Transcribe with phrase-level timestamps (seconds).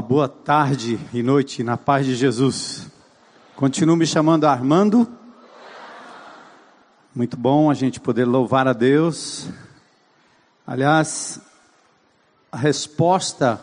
[0.00, 2.86] Uma boa tarde e noite na paz de Jesus.
[3.54, 5.06] Continuo me chamando Armando.
[7.14, 9.50] Muito bom a gente poder louvar a Deus.
[10.66, 11.38] Aliás,
[12.50, 13.62] a resposta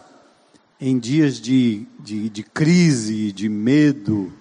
[0.79, 4.31] em dias de, de, de crise, de medo,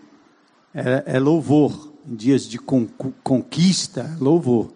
[0.74, 1.94] é, é, louvor.
[2.06, 2.86] Em dias de con,
[3.22, 4.70] conquista, é louvor.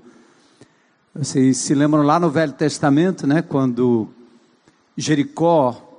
[1.14, 4.08] Vocês se lembram lá no Velho Testamento, né, quando
[4.96, 5.89] Jericó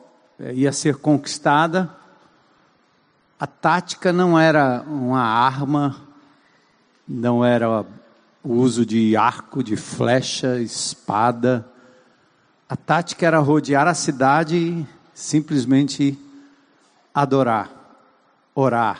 [0.53, 1.89] ia ser conquistada,
[3.39, 5.95] a tática não era uma arma,
[7.07, 7.85] não era
[8.43, 11.67] o uso de arco, de flecha, espada.
[12.69, 16.17] A tática era rodear a cidade e simplesmente
[17.13, 17.69] adorar,
[18.55, 18.99] orar,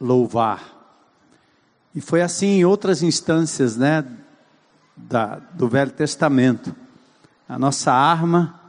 [0.00, 0.62] louvar.
[1.94, 4.04] E foi assim em outras instâncias, né,
[4.96, 6.74] da, do Velho Testamento.
[7.48, 8.60] A nossa arma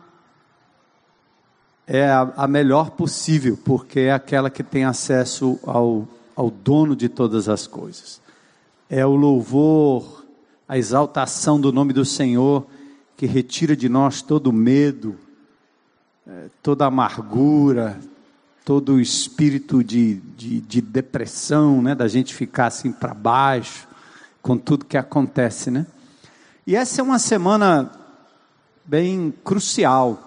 [1.88, 7.08] é a, a melhor possível, porque é aquela que tem acesso ao, ao dono de
[7.08, 8.19] todas as coisas.
[8.89, 10.25] É o louvor,
[10.67, 12.66] a exaltação do nome do Senhor
[13.16, 15.16] que retira de nós todo medo,
[16.28, 18.00] é, toda amargura,
[18.66, 23.88] todo o espírito de, de, de depressão, né, da gente ficar assim para baixo
[24.41, 25.85] com tudo que acontece, né?
[26.68, 27.91] E essa é uma semana
[28.84, 30.25] bem crucial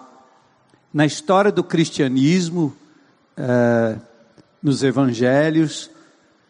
[0.93, 2.75] na história do cristianismo,
[3.37, 3.97] é,
[4.61, 5.89] nos evangelhos,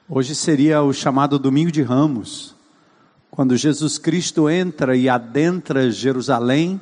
[0.08, 2.56] hoje seria o chamado Domingo de Ramos,
[3.30, 6.80] quando Jesus Cristo entra e adentra Jerusalém,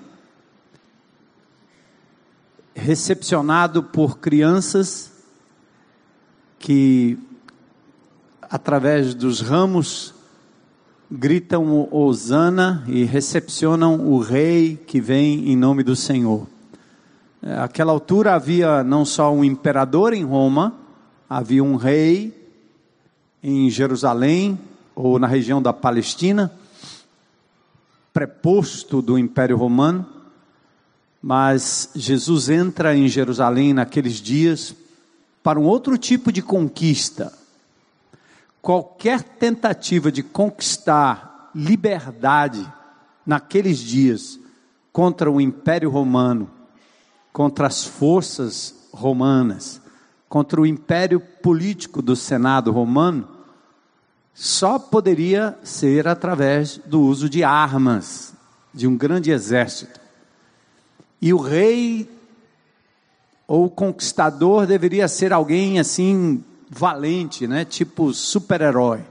[2.76, 5.12] recepcionado por crianças
[6.60, 7.18] que,
[8.44, 10.14] através dos ramos,
[11.10, 16.48] gritam Hosana e recepcionam o rei que vem em nome do Senhor.
[17.42, 20.74] Aquela altura havia não só um imperador em Roma,
[21.30, 22.34] havia um rei
[23.44, 24.60] em Jerusalém
[24.96, 26.52] ou na região da Palestina,
[28.12, 30.06] preposto do Império Romano,
[31.22, 34.76] mas Jesus entra em Jerusalém naqueles dias
[35.44, 37.32] para um outro tipo de conquista.
[38.60, 42.68] Qualquer tentativa de conquistar liberdade
[43.26, 44.40] naqueles dias
[44.92, 46.57] contra o Império Romano
[47.38, 49.80] contra as forças romanas,
[50.28, 53.28] contra o império político do Senado romano,
[54.34, 58.34] só poderia ser através do uso de armas,
[58.74, 60.00] de um grande exército.
[61.22, 62.10] E o rei
[63.48, 67.64] ou conquistador deveria ser alguém assim valente, né?
[67.64, 69.06] Tipo super-herói.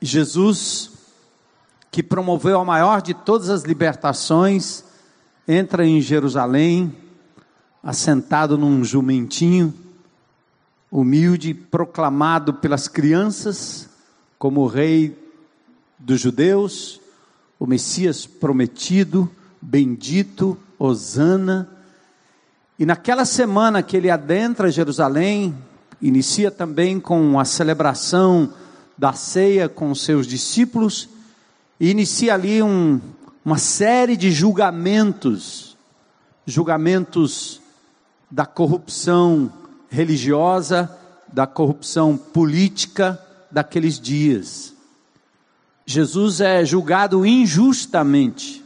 [0.00, 0.92] Jesus,
[1.90, 4.84] que promoveu a maior de todas as libertações,
[5.48, 6.94] entra em Jerusalém,
[7.82, 9.72] assentado num jumentinho,
[10.92, 13.88] humilde, proclamado pelas crianças
[14.38, 15.16] como o rei
[15.98, 17.00] dos judeus,
[17.58, 19.28] o Messias prometido,
[19.60, 21.68] bendito, Hosana.
[22.78, 25.56] E naquela semana que ele adentra Jerusalém,
[26.00, 28.52] inicia também com a celebração
[28.96, 31.08] da ceia com seus discípulos,
[31.80, 33.00] e inicia ali um,
[33.48, 35.74] uma série de julgamentos,
[36.44, 37.62] julgamentos
[38.30, 39.50] da corrupção
[39.88, 40.94] religiosa,
[41.32, 43.18] da corrupção política
[43.50, 44.74] daqueles dias.
[45.86, 48.62] Jesus é julgado injustamente,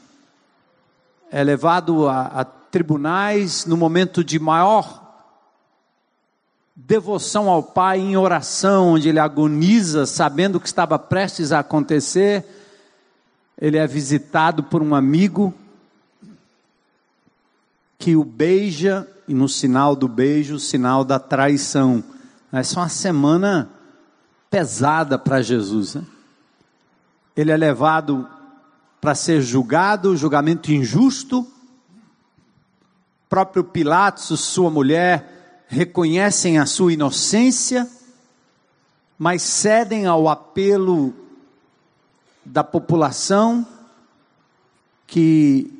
[1.30, 5.00] é levado a, a tribunais no momento de maior
[6.74, 12.61] devoção ao Pai em oração, onde ele agoniza, sabendo o que estava prestes a acontecer
[13.62, 15.54] ele é visitado por um amigo
[17.96, 22.02] que o beija, e no sinal do beijo, o sinal da traição.
[22.52, 23.70] Essa é uma semana
[24.50, 25.94] pesada para Jesus.
[25.94, 26.04] Né?
[27.36, 28.28] Ele é levado
[29.00, 31.42] para ser julgado, julgamento injusto.
[31.42, 31.48] O
[33.28, 37.88] próprio Pilatos, sua mulher, reconhecem a sua inocência,
[39.16, 41.21] mas cedem ao apelo
[42.44, 43.66] da população
[45.06, 45.70] que,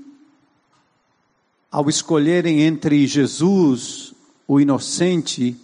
[1.70, 4.14] ao escolherem entre Jesus,
[4.46, 5.56] o inocente,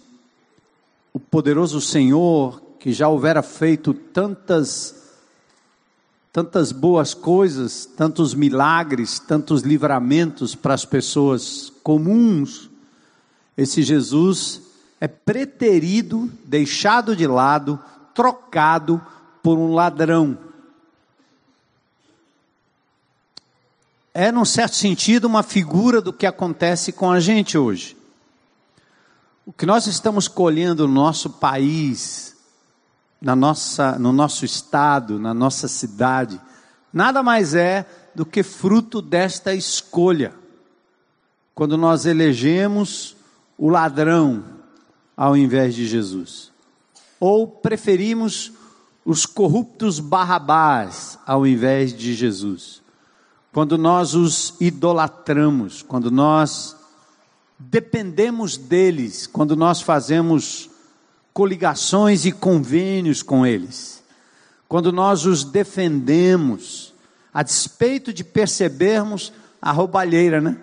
[1.13, 4.97] o poderoso Senhor, que já houvera feito tantas
[6.31, 12.69] tantas boas coisas, tantos milagres, tantos livramentos para as pessoas comuns,
[13.57, 14.61] esse Jesus
[15.01, 17.77] é preterido, deixado de lado,
[18.13, 19.01] trocado
[19.43, 20.37] por um ladrão.
[24.13, 27.95] É, num certo sentido, uma figura do que acontece com a gente hoje.
[29.57, 32.35] que nós estamos colhendo no nosso país,
[33.21, 36.39] na nossa, no nosso estado, na nossa cidade,
[36.93, 40.33] nada mais é do que fruto desta escolha.
[41.53, 43.15] Quando nós elegemos
[43.57, 44.43] o ladrão
[45.17, 46.51] ao invés de Jesus,
[47.19, 48.53] ou preferimos
[49.03, 52.78] os corruptos barrabás ao invés de Jesus,
[53.59, 56.77] quando nós os idolatramos, quando nós
[57.59, 60.69] dependemos deles, quando nós fazemos
[61.33, 64.01] coligações e convênios com eles,
[64.65, 66.93] quando nós os defendemos,
[67.33, 70.57] a despeito de percebermos a roubalheira, né?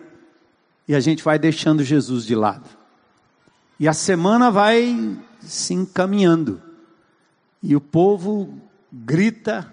[0.88, 2.64] E a gente vai deixando Jesus de lado.
[3.78, 6.62] E a semana vai se encaminhando.
[7.62, 8.58] E o povo
[8.90, 9.70] grita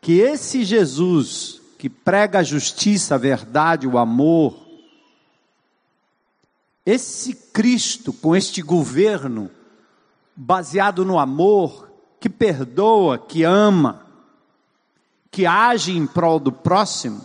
[0.00, 4.58] que esse Jesus que prega a justiça, a verdade, o amor,
[6.84, 9.48] esse Cristo com este governo
[10.34, 11.88] baseado no amor,
[12.18, 14.04] que perdoa, que ama,
[15.30, 17.24] que age em prol do próximo,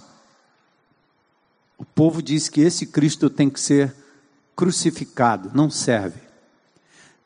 [1.75, 3.95] o povo diz que esse Cristo tem que ser
[4.55, 6.21] crucificado, não serve.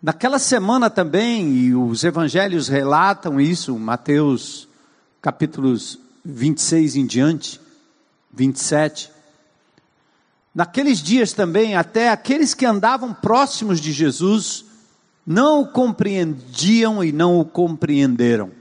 [0.02, 4.70] Naquela semana também, e os evangelhos relatam isso, Mateus
[5.22, 7.62] capítulos 26 em diante,
[8.34, 9.12] 27.
[10.54, 14.66] Naqueles dias também, até aqueles que andavam próximos de Jesus
[15.26, 18.52] não o compreendiam e não o compreenderam.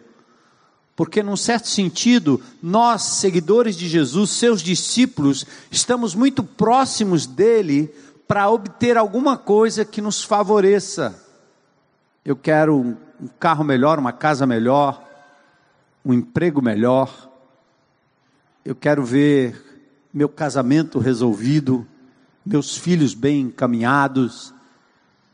[0.96, 7.93] Porque, num certo sentido, nós, seguidores de Jesus, seus discípulos, estamos muito próximos dele
[8.28, 11.20] para obter alguma coisa que nos favoreça.
[12.25, 15.02] Eu quero um carro melhor, uma casa melhor,
[16.05, 17.34] um emprego melhor.
[18.64, 19.62] Eu quero ver
[20.12, 21.87] meu casamento resolvido,
[22.46, 24.55] meus filhos bem encaminhados.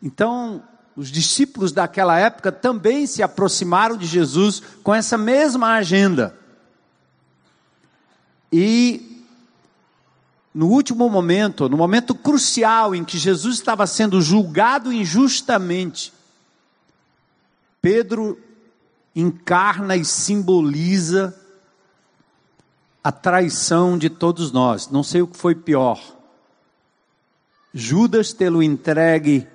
[0.03, 0.65] Então,
[0.97, 6.37] os discípulos daquela época também se aproximaram de Jesus com essa mesma agenda.
[8.53, 9.25] E
[10.53, 16.13] no último momento, no momento crucial em que Jesus estava sendo julgado injustamente,
[17.81, 18.37] Pedro
[19.15, 21.40] encarna e simboliza
[23.03, 24.89] a traição de todos nós.
[24.89, 26.01] Não sei o que foi pior.
[27.73, 29.47] Judas tê-lo entregue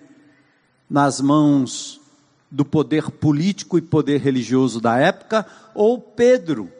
[0.90, 2.02] nas mãos
[2.50, 6.72] do poder político e poder religioso da época, ou Pedro,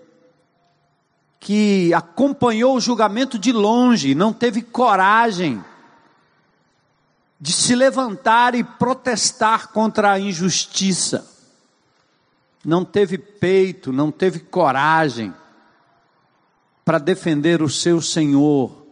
[1.40, 5.64] que acompanhou o julgamento de longe, não teve coragem
[7.40, 11.30] de se levantar e protestar contra a injustiça,
[12.64, 15.34] não teve peito, não teve coragem
[16.86, 18.86] para defender o seu Senhor,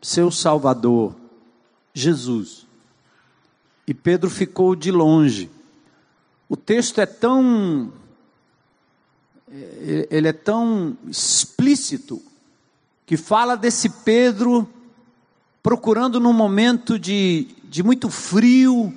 [0.00, 1.14] seu Salvador,
[1.92, 2.66] Jesus.
[3.86, 5.50] E Pedro ficou de longe.
[6.48, 7.92] O texto é tão
[10.10, 12.20] ele é tão explícito
[13.06, 14.68] que fala desse Pedro
[15.62, 18.92] procurando num momento de, de muito frio,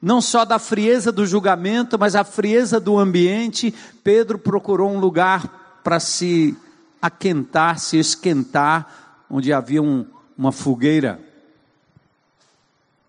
[0.00, 3.74] não só da frieza do julgamento, mas a frieza do ambiente.
[4.04, 6.56] Pedro procurou um lugar para se
[7.00, 11.20] aquentar, se esquentar, onde havia um, uma fogueira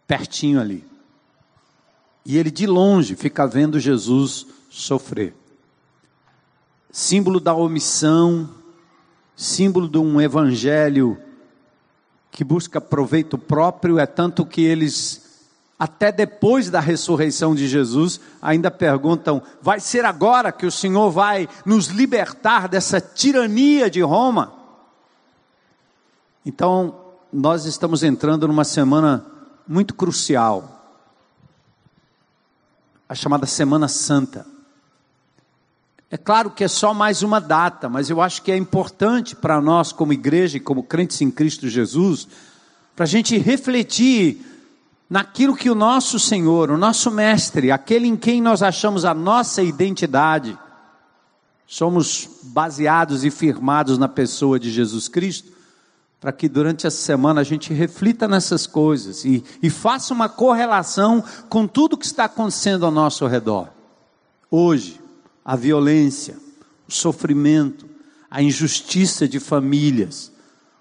[0.07, 0.85] pertinho ali.
[2.25, 5.33] E ele de longe fica vendo Jesus sofrer.
[6.91, 8.49] Símbolo da omissão,
[9.35, 11.17] símbolo de um evangelho
[12.29, 15.30] que busca proveito próprio, é tanto que eles
[15.81, 21.49] até depois da ressurreição de Jesus, ainda perguntam: vai ser agora que o Senhor vai
[21.65, 24.53] nos libertar dessa tirania de Roma?
[26.45, 26.93] Então,
[27.33, 29.25] nós estamos entrando numa semana
[29.67, 30.85] muito crucial,
[33.09, 34.45] a chamada Semana Santa.
[36.11, 39.59] É claro que é só mais uma data, mas eu acho que é importante para
[39.59, 42.27] nós, como igreja e como crentes em Cristo Jesus,
[42.95, 44.50] para a gente refletir
[45.11, 49.61] naquilo que o nosso Senhor, o nosso Mestre, aquele em quem nós achamos a nossa
[49.61, 50.57] identidade,
[51.67, 55.51] somos baseados e firmados na pessoa de Jesus Cristo,
[56.17, 61.21] para que durante essa semana a gente reflita nessas coisas e, e faça uma correlação
[61.49, 63.67] com tudo que está acontecendo ao nosso redor.
[64.49, 64.97] Hoje,
[65.43, 66.37] a violência,
[66.87, 67.85] o sofrimento,
[68.29, 70.31] a injustiça de famílias,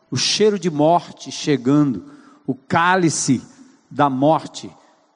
[0.08, 2.04] o cheiro de morte chegando,
[2.46, 3.42] o cálice
[3.90, 4.70] da morte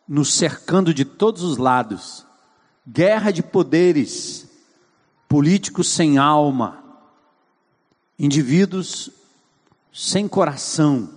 [0.06, 2.26] nos cercando de todos os lados,
[2.86, 4.46] guerra de poderes,
[5.28, 6.82] políticos sem alma,
[8.18, 9.10] indivíduos
[9.92, 11.08] sem coração,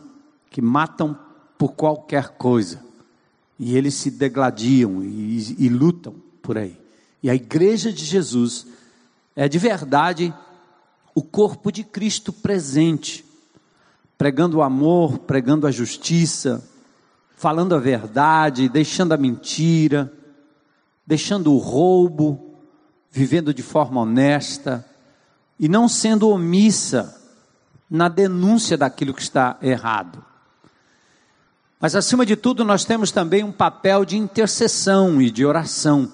[0.50, 1.18] que matam
[1.58, 2.86] por qualquer coisa.
[3.60, 6.80] E eles se degladiam e, e lutam por aí.
[7.22, 8.68] E a igreja de Jesus
[9.36, 10.34] é de verdade
[11.14, 13.26] o corpo de Cristo presente,
[14.18, 16.64] pregando o amor, pregando a justiça,
[17.38, 20.12] falando a verdade, deixando a mentira,
[21.06, 22.58] deixando o roubo,
[23.12, 24.84] vivendo de forma honesta
[25.60, 27.16] e não sendo omissa
[27.90, 30.26] na denúncia daquilo que está errado.
[31.80, 36.12] Mas acima de tudo, nós temos também um papel de intercessão e de oração.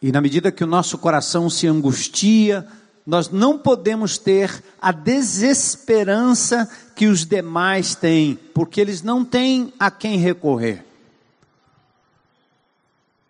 [0.00, 2.66] E na medida que o nosso coração se angustia,
[3.08, 9.90] nós não podemos ter a desesperança que os demais têm, porque eles não têm a
[9.90, 10.84] quem recorrer.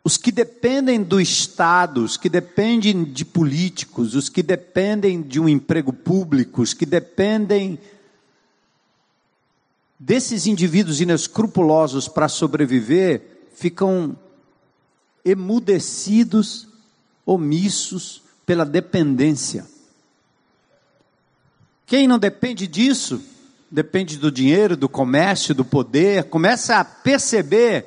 [0.02, 5.48] Os que dependem do Estado, os que dependem de políticos, os que dependem de um
[5.48, 7.78] emprego público, os que dependem
[9.96, 14.18] desses indivíduos inescrupulosos para sobreviver ficam
[15.24, 16.66] emudecidos,
[17.24, 19.66] omissos pela dependência.
[21.84, 23.20] Quem não depende disso,
[23.70, 27.84] depende do dinheiro, do comércio, do poder, começa a perceber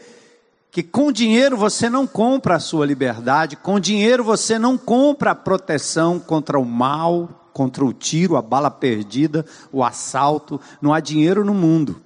[0.70, 5.36] que com dinheiro você não compra a sua liberdade, com dinheiro você não compra a
[5.36, 10.62] proteção contra o mal, contra o tiro, a bala perdida, o assalto.
[10.80, 12.00] Não há dinheiro no mundo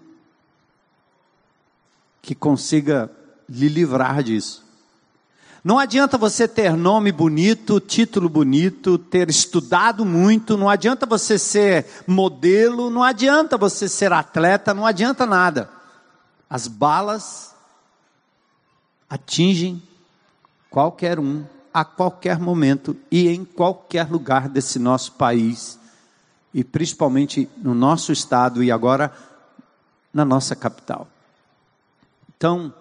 [2.22, 3.12] que consiga
[3.50, 4.65] lhe livrar disso.
[5.66, 11.88] Não adianta você ter nome bonito, título bonito, ter estudado muito, não adianta você ser
[12.06, 15.68] modelo, não adianta você ser atleta, não adianta nada.
[16.48, 17.56] As balas
[19.10, 19.82] atingem
[20.70, 21.44] qualquer um
[21.74, 25.80] a qualquer momento e em qualquer lugar desse nosso país,
[26.54, 29.12] e principalmente no nosso estado e agora
[30.14, 31.08] na nossa capital.
[32.38, 32.72] Então,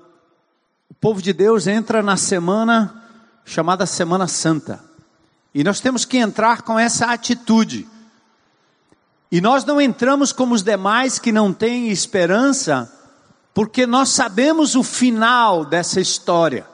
[0.89, 3.03] o povo de Deus entra na semana
[3.45, 4.83] chamada Semana Santa,
[5.55, 7.87] e nós temos que entrar com essa atitude.
[9.31, 12.93] E nós não entramos como os demais que não têm esperança,
[13.53, 16.67] porque nós sabemos o final dessa história.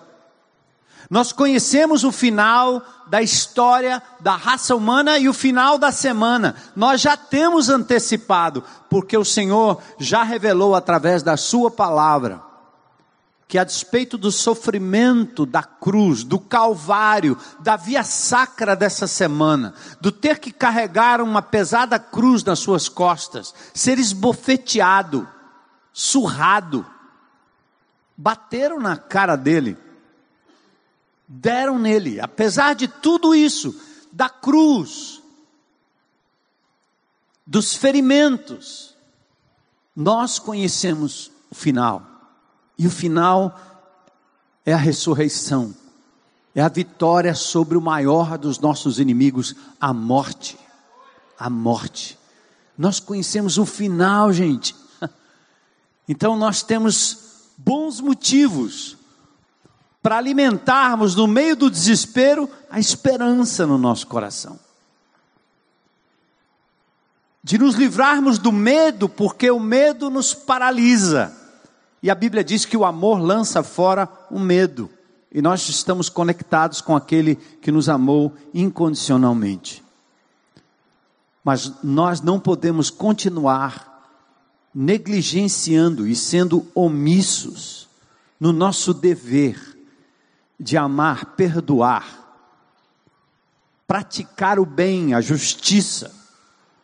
[1.10, 6.54] Nós conhecemos o final da história da raça humana e o final da semana.
[6.74, 12.49] Nós já temos antecipado, porque o Senhor já revelou através da Sua palavra
[13.50, 20.12] que a despeito do sofrimento da cruz, do calvário, da via sacra dessa semana, do
[20.12, 25.28] ter que carregar uma pesada cruz nas suas costas, ser esbofeteado,
[25.92, 26.86] surrado,
[28.16, 29.76] bateram na cara dele
[31.32, 33.80] deram nele, apesar de tudo isso,
[34.10, 35.22] da cruz,
[37.46, 38.96] dos ferimentos,
[39.94, 42.09] nós conhecemos o final,
[42.80, 43.60] e o final
[44.64, 45.74] é a ressurreição,
[46.54, 50.58] é a vitória sobre o maior dos nossos inimigos, a morte.
[51.38, 52.18] A morte.
[52.78, 54.74] Nós conhecemos o final, gente.
[56.08, 58.96] Então nós temos bons motivos
[60.02, 64.58] para alimentarmos no meio do desespero a esperança no nosso coração.
[67.44, 71.39] De nos livrarmos do medo, porque o medo nos paralisa.
[72.02, 74.90] E a Bíblia diz que o amor lança fora o medo.
[75.32, 79.84] E nós estamos conectados com aquele que nos amou incondicionalmente.
[81.44, 83.88] Mas nós não podemos continuar
[84.74, 87.88] negligenciando e sendo omissos
[88.38, 89.78] no nosso dever
[90.58, 92.20] de amar, perdoar,
[93.86, 96.14] praticar o bem, a justiça,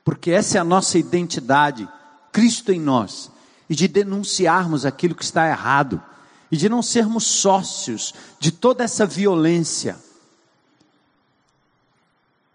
[0.04, 1.88] porque essa é a nossa identidade,
[2.32, 3.30] Cristo em nós,
[3.68, 6.02] e de denunciarmos aquilo que está errado,
[6.50, 9.96] e de não sermos sócios de toda essa violência,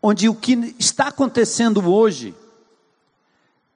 [0.01, 2.34] onde o que está acontecendo hoje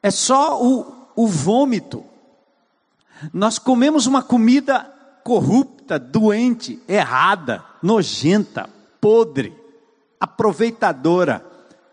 [0.01, 2.03] é só o, o vômito.
[3.33, 4.91] Nós comemos uma comida
[5.23, 8.69] corrupta, doente, errada, nojenta,
[9.01, 9.53] podre,
[10.19, 11.45] aproveitadora.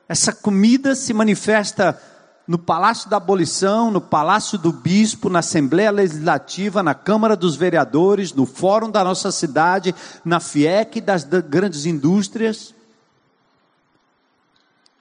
[0.09, 2.01] Essa comida se manifesta
[2.47, 8.33] no Palácio da Abolição, no Palácio do Bispo, na Assembleia Legislativa, na Câmara dos Vereadores,
[8.33, 9.95] no Fórum da nossa cidade,
[10.25, 12.75] na FIEC das grandes indústrias,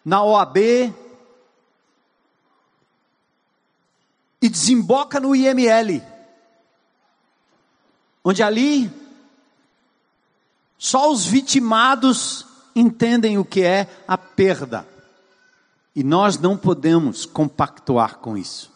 [0.04, 0.58] na OAB,
[4.42, 6.02] e desemboca no IML
[8.24, 8.92] onde ali
[10.78, 12.46] só os vitimados
[12.76, 14.88] entendem o que é a perda.
[15.96, 18.72] E nós não podemos compactuar com isso.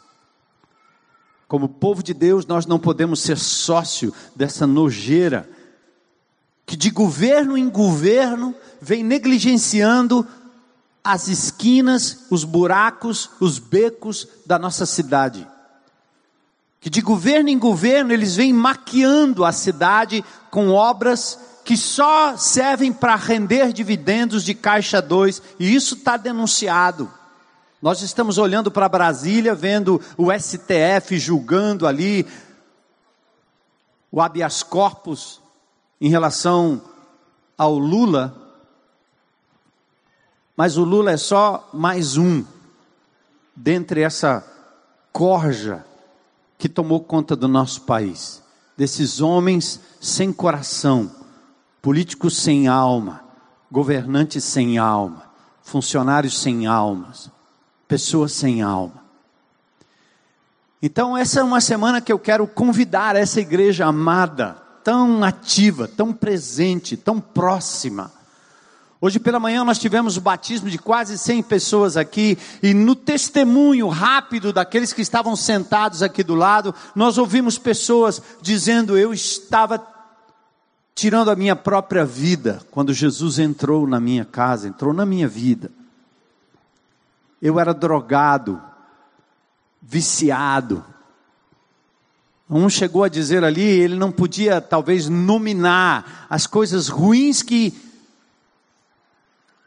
[1.47, 5.49] Como povo de Deus, nós não podemos ser sócio dessa nojeira
[6.65, 10.27] que de governo em governo vem negligenciando
[11.03, 15.47] as esquinas, os buracos, os becos da nossa cidade.
[16.81, 22.93] Que de governo em governo eles vêm maquiando a cidade com obras que só servem
[22.93, 27.11] para render dividendos de caixa 2, e isso está denunciado.
[27.81, 32.25] Nós estamos olhando para Brasília, vendo o STF julgando ali
[34.11, 35.41] o habeas corpus
[35.99, 36.81] em relação
[37.57, 38.35] ao Lula,
[40.55, 42.45] mas o Lula é só mais um
[43.55, 44.45] dentre essa
[45.11, 45.83] corja
[46.59, 48.41] que tomou conta do nosso país,
[48.77, 51.24] desses homens sem coração,
[51.85, 53.23] políticos sem alma,
[53.71, 55.21] governantes sem alma,
[55.61, 57.29] funcionários sem almas,
[57.87, 59.03] pessoas sem alma.
[60.81, 66.11] Então, essa é uma semana que eu quero convidar essa igreja amada, tão ativa, tão
[66.11, 68.11] presente, tão próxima.
[68.99, 73.89] Hoje pela manhã nós tivemos o batismo de quase 100 pessoas aqui, e no testemunho
[73.89, 79.93] rápido daqueles que estavam sentados aqui do lado, nós ouvimos pessoas dizendo: Eu estava
[80.95, 85.69] tirando a minha própria vida quando Jesus entrou na minha casa, entrou na minha vida.
[87.41, 88.61] Eu era drogado,
[89.81, 90.83] viciado.
[92.49, 97.73] Um chegou a dizer ali, ele não podia talvez nominar as coisas ruins que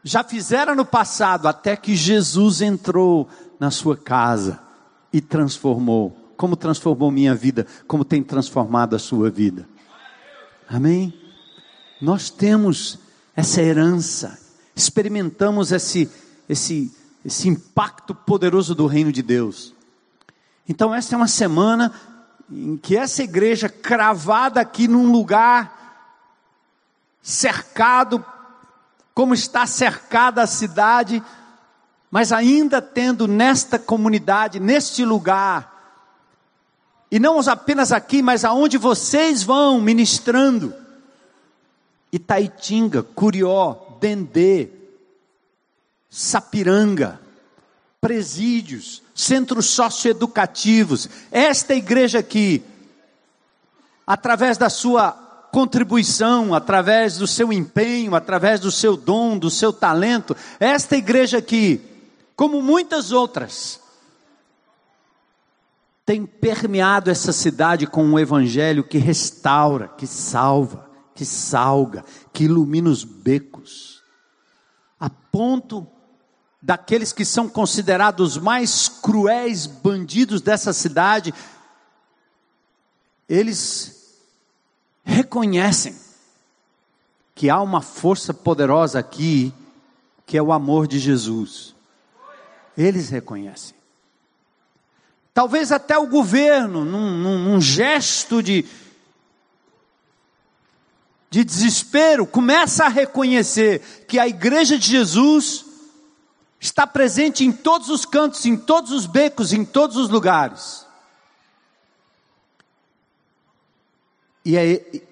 [0.03, 4.59] já fizeram no passado, até que Jesus entrou na sua casa
[5.11, 6.17] e transformou.
[6.37, 9.67] Como transformou minha vida, como tem transformado a sua vida.
[10.69, 11.18] Amém?
[12.01, 12.99] Nós temos
[13.35, 14.39] essa herança,
[14.75, 16.09] experimentamos esse,
[16.47, 16.91] esse
[17.23, 19.73] esse impacto poderoso do reino de Deus.
[20.67, 21.93] Então, essa é uma semana
[22.49, 25.77] em que essa igreja, cravada aqui num lugar,
[27.21, 28.23] cercado,
[29.13, 31.21] como está cercada a cidade,
[32.09, 35.77] mas ainda tendo nesta comunidade, neste lugar,
[37.11, 40.73] e não apenas aqui, mas aonde vocês vão ministrando,
[42.11, 44.69] Itaitinga, Curió, Dendê,
[46.09, 47.19] Sapiranga,
[48.01, 51.07] presídios, centros socioeducativos.
[51.31, 52.63] Esta igreja aqui,
[54.07, 55.11] através da sua
[55.51, 61.81] contribuição, através do seu empenho, através do seu dom, do seu talento, esta igreja aqui,
[62.35, 63.79] como muitas outras,
[66.05, 70.88] tem permeado essa cidade com um evangelho que restaura, que salva,
[71.19, 74.01] que salga, que ilumina os becos,
[74.97, 75.85] a ponto
[76.61, 81.33] daqueles que são considerados mais cruéis bandidos dessa cidade,
[83.27, 84.17] eles
[85.03, 85.93] reconhecem
[87.35, 89.53] que há uma força poderosa aqui,
[90.25, 91.75] que é o amor de Jesus.
[92.77, 93.75] Eles reconhecem.
[95.33, 98.65] Talvez até o governo, num, num, num gesto de,
[101.29, 105.65] de desespero, começa a reconhecer que a igreja de Jesus
[106.59, 110.85] está presente em todos os cantos, em todos os becos, em todos os lugares.
[114.43, 115.03] E é,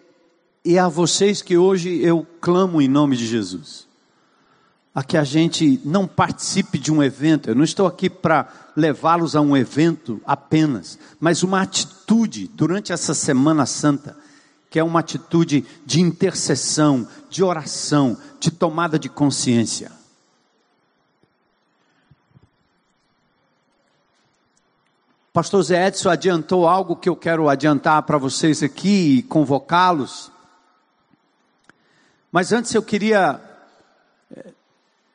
[0.65, 3.87] e é a vocês que hoje eu clamo em nome de Jesus.
[4.93, 9.35] A que a gente não participe de um evento, eu não estou aqui para levá-los
[9.35, 14.17] a um evento apenas, mas uma atitude durante essa Semana Santa,
[14.69, 19.91] que é uma atitude de intercessão, de oração, de tomada de consciência.
[25.37, 30.31] Pastor Zé Edson adiantou algo que eu quero adiantar para vocês aqui e convocá-los.
[32.31, 33.39] Mas antes eu queria
[34.35, 34.51] eh,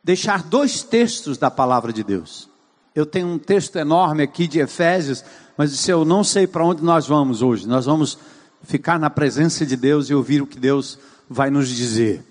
[0.02, 2.48] deixar dois textos da palavra de Deus.
[2.94, 5.24] Eu tenho um texto enorme aqui de Efésios,
[5.56, 7.66] mas eu não sei para onde nós vamos hoje.
[7.66, 8.16] Nós vamos
[8.64, 10.98] ficar na presença de Deus e ouvir o que Deus
[11.28, 12.24] vai nos dizer.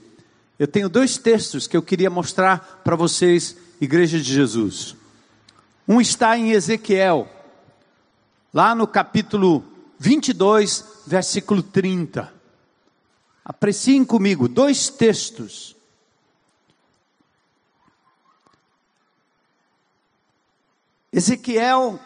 [0.58, 4.96] Eu tenho dois textos que eu queria mostrar para vocês, Igreja de Jesus.
[5.88, 7.28] Um está em Ezequiel,
[8.54, 9.66] lá no capítulo
[9.98, 12.32] 22, versículo 30.
[13.44, 15.76] Apreciem comigo dois textos.
[21.12, 22.00] Ezequiel,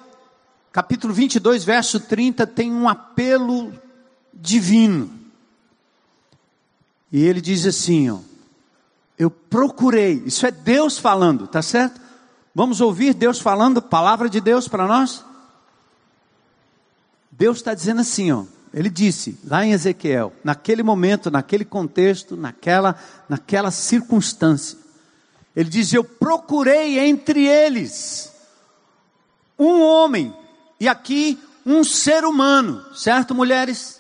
[0.72, 3.72] capítulo 22, verso 30, tem um apelo
[4.36, 5.10] divino.
[7.12, 8.20] E ele diz assim: ó,
[9.18, 12.02] Eu procurei, isso é Deus falando, tá certo?
[12.54, 15.24] Vamos ouvir Deus falando, palavra de Deus para nós?
[17.32, 18.46] Deus está dizendo assim, ó.
[18.74, 22.98] Ele disse lá em Ezequiel, naquele momento, naquele contexto, naquela,
[23.30, 24.78] naquela circunstância,
[25.56, 28.34] ele diz: Eu procurei entre eles
[29.58, 30.36] um homem,
[30.78, 33.95] e aqui um ser humano, certo, mulheres?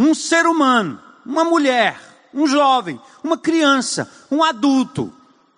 [0.00, 2.00] Um ser humano, uma mulher,
[2.32, 5.12] um jovem, uma criança, um adulto,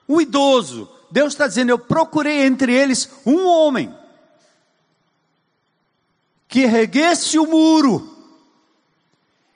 [0.08, 0.90] um idoso.
[1.12, 3.94] Deus está dizendo: Eu procurei entre eles um homem
[6.48, 8.18] que erguesse o muro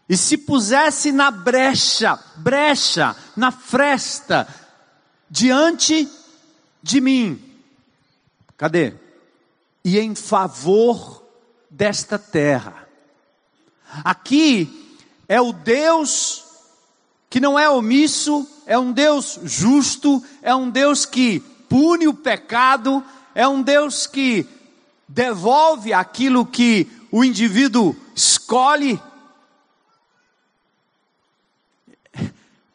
[0.09, 4.47] e se pusesse na brecha, brecha, na fresta,
[5.29, 6.09] diante
[6.81, 7.43] de mim.
[8.57, 8.95] Cadê?
[9.85, 11.27] E em favor
[11.69, 12.86] desta terra.
[14.05, 16.45] Aqui é o Deus
[17.29, 23.05] que não é omisso, é um Deus justo, é um Deus que pune o pecado,
[23.35, 24.47] é um Deus que
[25.09, 29.01] devolve aquilo que o indivíduo escolhe.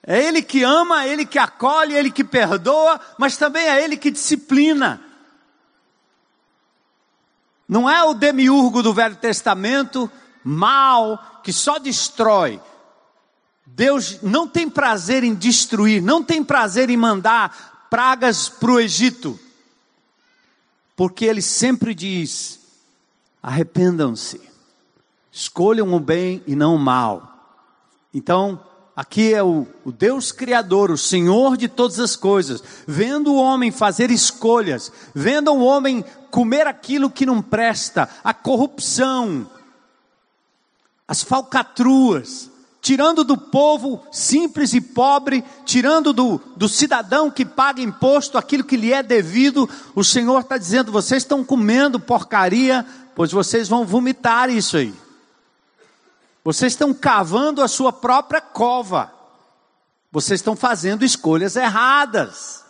[0.05, 3.84] É Ele que ama, é Ele que acolhe, é Ele que perdoa, mas também é
[3.84, 5.01] Ele que disciplina.
[7.67, 10.12] Não é o demiurgo do Velho Testamento,
[10.43, 12.60] mal, que só destrói.
[13.65, 19.39] Deus não tem prazer em destruir, não tem prazer em mandar pragas para o Egito
[21.01, 22.60] porque ele sempre diz:
[23.41, 24.39] arrependam-se,
[25.32, 27.27] escolham o bem e não o mal.
[28.13, 28.63] Então,
[28.95, 33.71] aqui é o, o, Deus Criador, o Senhor de todas as coisas, vendo o homem
[33.71, 39.49] fazer escolhas, vendo o homem comer aquilo que não presta, a corrupção,
[41.12, 42.50] as falcatruas,
[42.82, 48.78] tirando do povo simples e pobre, tirando do, do cidadão que paga imposto aquilo que
[48.78, 54.50] lhe é devido, o Senhor está dizendo: vocês estão comendo porcaria, pois vocês vão vomitar
[54.50, 54.93] isso aí.
[56.45, 59.13] Vocês estão cavando a sua própria cova.
[60.13, 62.63] Vocês estão fazendo escolhas erradas.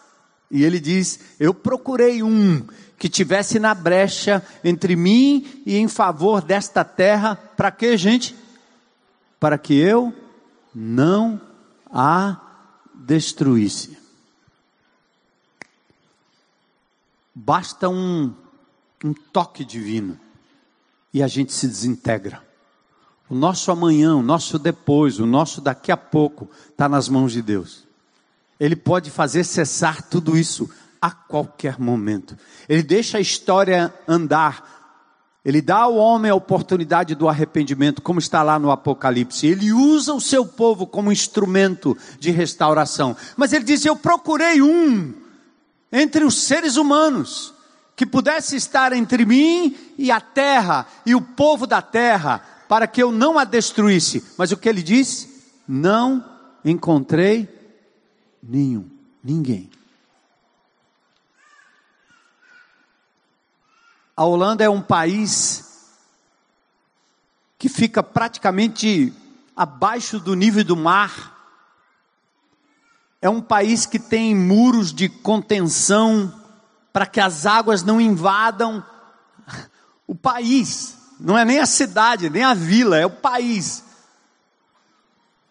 [0.49, 2.65] E ele diz: Eu procurei um
[3.01, 8.35] que tivesse na brecha entre mim e em favor desta terra, para quê, gente?
[9.41, 10.13] para que eu
[10.73, 11.41] não
[11.91, 12.39] a
[12.93, 13.97] destruísse.
[17.33, 18.31] Basta um,
[19.03, 20.19] um toque divino
[21.11, 22.45] e a gente se desintegra.
[23.27, 27.41] O nosso amanhã, o nosso depois, o nosso daqui a pouco está nas mãos de
[27.41, 27.87] Deus.
[28.59, 30.69] Ele pode fazer cessar tudo isso
[31.01, 32.37] a qualquer momento.
[32.69, 34.81] Ele deixa a história andar
[35.43, 39.47] ele dá ao homem a oportunidade do arrependimento, como está lá no Apocalipse.
[39.47, 43.17] Ele usa o seu povo como instrumento de restauração.
[43.35, 45.13] Mas ele diz: Eu procurei um
[45.91, 47.53] entre os seres humanos
[47.95, 53.01] que pudesse estar entre mim e a terra e o povo da terra, para que
[53.01, 54.23] eu não a destruísse.
[54.37, 55.27] Mas o que ele diz?
[55.67, 56.23] Não
[56.63, 57.49] encontrei
[58.43, 58.85] nenhum,
[59.23, 59.71] ninguém.
[64.21, 65.65] A Holanda é um país
[67.57, 69.11] que fica praticamente
[69.57, 71.35] abaixo do nível do mar.
[73.19, 76.31] É um país que tem muros de contenção
[76.93, 78.85] para que as águas não invadam
[80.05, 80.95] o país.
[81.19, 83.83] Não é nem a cidade, nem a vila, é o país.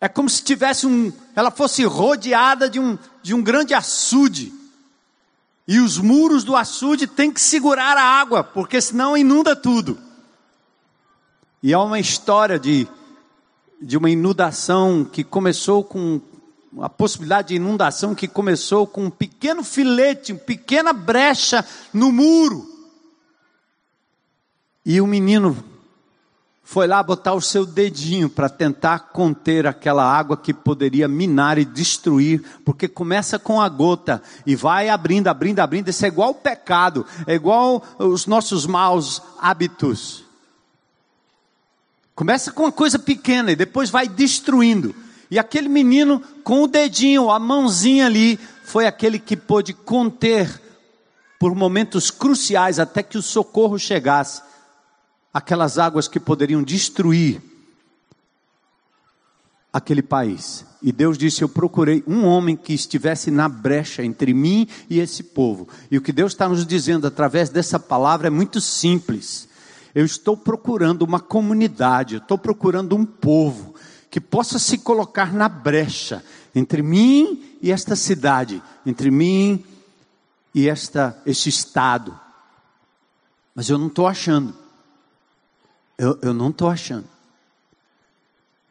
[0.00, 4.59] É como se tivesse um, ela fosse rodeada de um, de um grande açude.
[5.70, 9.96] E os muros do açude têm que segurar a água, porque senão inunda tudo.
[11.62, 12.88] E há uma história de,
[13.80, 16.20] de uma inundação que começou com
[16.80, 22.68] a possibilidade de inundação que começou com um pequeno filete, uma pequena brecha no muro.
[24.84, 25.56] E o menino
[26.70, 31.64] foi lá botar o seu dedinho para tentar conter aquela água que poderia minar e
[31.64, 35.88] destruir, porque começa com a gota e vai abrindo, abrindo, abrindo.
[35.88, 40.22] Isso é igual o pecado, é igual os nossos maus hábitos.
[42.14, 44.94] Começa com uma coisa pequena e depois vai destruindo.
[45.28, 50.62] E aquele menino com o dedinho, a mãozinha ali, foi aquele que pôde conter
[51.36, 54.49] por momentos cruciais até que o socorro chegasse
[55.32, 57.40] aquelas águas que poderiam destruir
[59.72, 60.64] aquele país.
[60.82, 65.22] E Deus disse: Eu procurei um homem que estivesse na brecha entre mim e esse
[65.22, 65.68] povo.
[65.90, 69.48] E o que Deus está nos dizendo através dessa palavra é muito simples.
[69.94, 73.74] Eu estou procurando uma comunidade, eu estou procurando um povo
[74.10, 76.22] que possa se colocar na brecha
[76.54, 79.64] entre mim e esta cidade, entre mim
[80.54, 82.18] e esta, este estado.
[83.54, 84.54] Mas eu não estou achando.
[86.00, 87.04] Eu, eu não estou achando.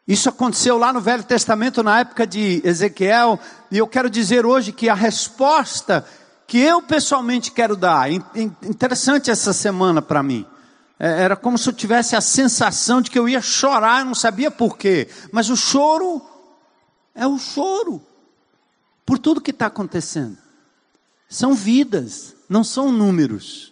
[0.08, 3.40] Isso aconteceu lá no Velho Testamento, na época de Ezequiel,
[3.70, 6.04] e eu quero dizer hoje que a resposta
[6.48, 10.44] que eu pessoalmente quero dar, interessante essa semana para mim,
[11.00, 14.16] é, era como se eu tivesse a sensação de que eu ia chorar, eu não
[14.16, 16.20] sabia porquê, mas o choro
[17.14, 18.02] é o choro,
[19.06, 20.36] por tudo que está acontecendo.
[21.30, 23.72] São vidas, não são números.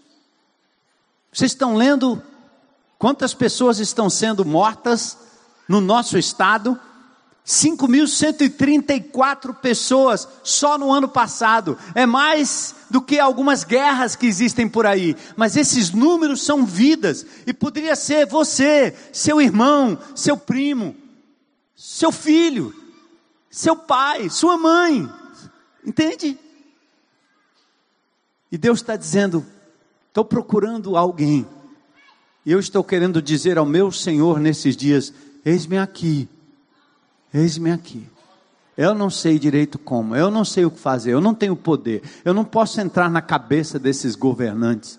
[1.33, 2.21] Vocês estão lendo
[2.97, 5.17] quantas pessoas estão sendo mortas
[5.67, 6.79] no nosso estado,
[7.47, 11.79] 5.134 pessoas só no ano passado.
[11.95, 15.15] É mais do que algumas guerras que existem por aí.
[15.37, 17.25] Mas esses números são vidas.
[17.45, 20.93] E poderia ser você, seu irmão, seu primo,
[21.73, 22.75] seu filho,
[23.49, 25.09] seu pai, sua mãe.
[25.85, 26.37] Entende?
[28.51, 29.45] E Deus está dizendo:
[30.09, 31.47] estou procurando alguém.
[32.49, 36.29] Eu estou querendo dizer ao meu Senhor nesses dias: Eis-me aqui,
[37.33, 38.09] eis-me aqui.
[38.77, 42.01] Eu não sei direito como, eu não sei o que fazer, eu não tenho poder,
[42.23, 44.97] eu não posso entrar na cabeça desses governantes.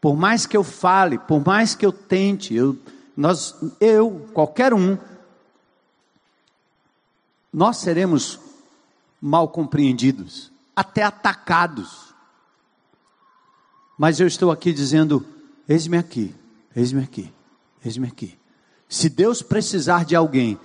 [0.00, 2.78] Por mais que eu fale, por mais que eu tente, eu,
[3.14, 4.96] nós, eu, qualquer um,
[7.52, 8.40] nós seremos
[9.20, 12.14] mal compreendidos, até atacados.
[13.98, 15.26] Mas eu estou aqui dizendo:
[15.70, 16.34] eis-me aqui,
[16.74, 17.32] eis-me aqui,
[17.84, 18.36] eis-me aqui.
[18.88, 20.58] Se Deus precisar de alguém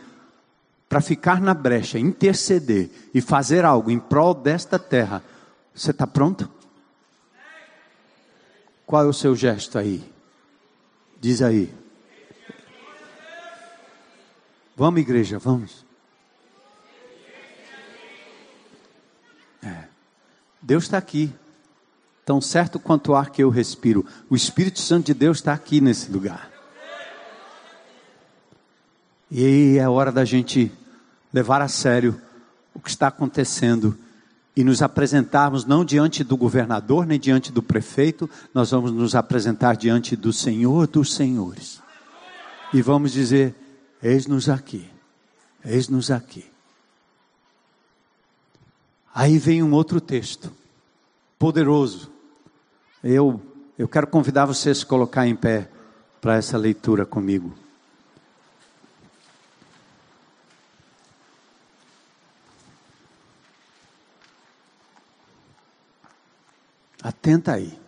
[0.89, 5.23] para ficar na brecha, interceder e fazer algo em prol desta terra,
[5.75, 6.51] você está pronto?
[8.83, 10.03] Qual é o seu gesto aí?
[11.21, 11.71] Diz aí.
[14.75, 15.85] Vamos, igreja, vamos.
[19.61, 19.83] É.
[20.61, 21.31] Deus está aqui,
[22.25, 24.05] tão certo quanto o ar que eu respiro.
[24.29, 26.51] O Espírito Santo de Deus está aqui nesse lugar.
[29.29, 30.71] E é hora da gente
[31.31, 32.19] levar a sério
[32.73, 33.97] o que está acontecendo
[34.55, 39.75] e nos apresentarmos não diante do governador nem diante do prefeito, nós vamos nos apresentar
[39.75, 41.81] diante do Senhor dos Senhores.
[42.73, 43.53] E vamos dizer:
[44.01, 44.89] Eis-nos aqui,
[45.63, 46.45] eis-nos aqui.
[49.13, 50.51] Aí vem um outro texto,
[51.37, 52.14] poderoso.
[53.07, 53.39] Eu,
[53.77, 55.69] eu quero convidar vocês a se colocar em pé
[56.19, 57.55] para essa leitura comigo.
[66.99, 67.79] Atenta aí.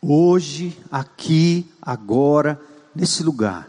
[0.00, 2.58] Hoje, aqui, agora,
[2.94, 3.68] nesse lugar,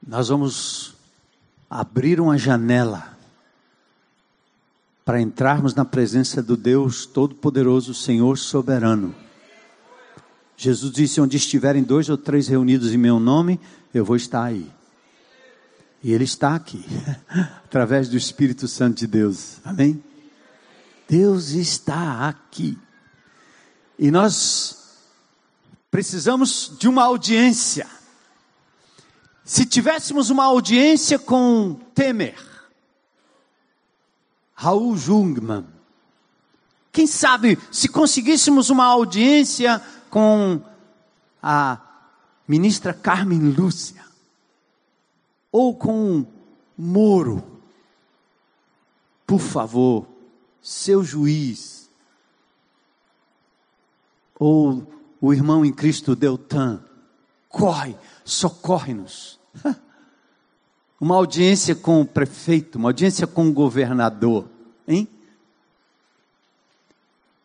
[0.00, 0.94] nós vamos
[1.68, 3.18] abrir uma janela
[5.10, 9.12] para entrarmos na presença do Deus Todo-Poderoso, Senhor Soberano.
[10.56, 13.58] Jesus disse: Onde estiverem dois ou três reunidos em meu nome,
[13.92, 14.70] eu vou estar aí.
[16.00, 16.84] E Ele está aqui,
[17.64, 19.56] através do Espírito Santo de Deus.
[19.64, 20.00] Amém?
[21.08, 22.78] Deus está aqui.
[23.98, 25.00] E nós
[25.90, 27.88] precisamos de uma audiência.
[29.44, 32.49] Se tivéssemos uma audiência com Temer,
[34.60, 35.64] Raul Jungmann,
[36.92, 40.60] quem sabe se conseguíssemos uma audiência com
[41.42, 41.80] a
[42.46, 44.04] ministra Carmen Lúcia,
[45.50, 46.26] ou com
[46.76, 47.42] Moro,
[49.26, 50.06] por favor,
[50.60, 51.88] seu juiz,
[54.38, 54.86] ou
[55.22, 56.84] o irmão em Cristo Deltan,
[57.48, 57.96] corre,
[58.26, 59.40] socorre-nos.
[61.00, 64.46] Uma audiência com o prefeito, uma audiência com o governador,
[64.86, 65.08] hein?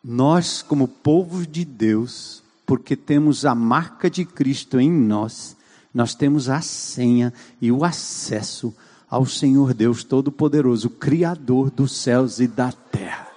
[0.04, 5.56] Nós, como povo de Deus, porque temos a marca de Cristo em nós,
[5.94, 8.74] nós temos a senha e o acesso
[9.08, 13.28] ao Senhor Deus Todo-Poderoso, Criador dos céus e da terra.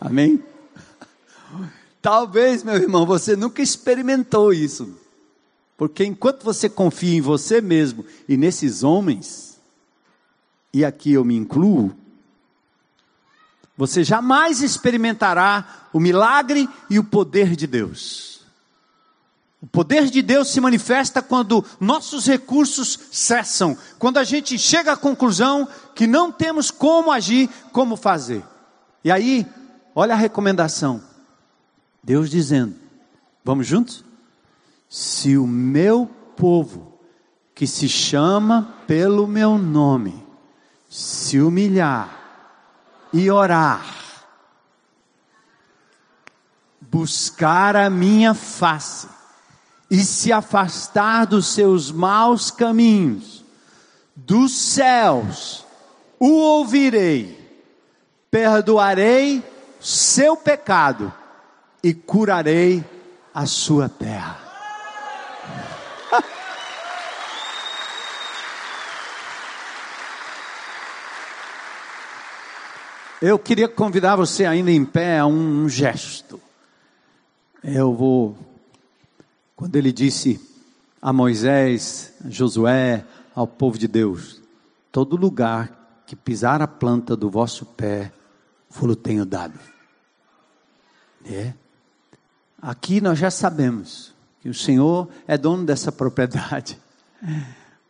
[0.00, 0.42] Amém?
[2.02, 4.94] Talvez, meu irmão, você nunca experimentou isso.
[5.78, 9.60] Porque enquanto você confia em você mesmo e nesses homens,
[10.74, 11.94] e aqui eu me incluo,
[13.76, 18.40] você jamais experimentará o milagre e o poder de Deus.
[19.62, 24.96] O poder de Deus se manifesta quando nossos recursos cessam, quando a gente chega à
[24.96, 28.42] conclusão que não temos como agir, como fazer.
[29.04, 29.46] E aí,
[29.94, 31.00] olha a recomendação.
[32.02, 32.74] Deus dizendo:
[33.44, 34.07] Vamos juntos?
[34.88, 36.98] Se o meu povo,
[37.54, 40.24] que se chama pelo meu nome,
[40.88, 42.16] se humilhar
[43.12, 43.84] e orar,
[46.80, 49.08] buscar a minha face,
[49.90, 53.44] e se afastar dos seus maus caminhos,
[54.14, 55.64] dos céus
[56.18, 57.38] o ouvirei,
[58.30, 59.42] perdoarei
[59.80, 61.12] seu pecado
[61.82, 62.84] e curarei
[63.32, 64.47] a sua terra.
[73.20, 76.40] Eu queria convidar você ainda em pé a um, gesto.
[77.64, 78.38] Eu vou,
[79.56, 80.40] quando ele disse
[81.02, 83.04] a Moisés, a Josué,
[83.34, 84.40] ao povo de Deus:
[84.92, 88.12] todo lugar que pisar a planta do vosso pé,
[88.70, 89.58] vou tenho dado.
[91.26, 91.52] É.
[92.62, 96.78] Aqui nós já sabemos que o Senhor é dono dessa propriedade.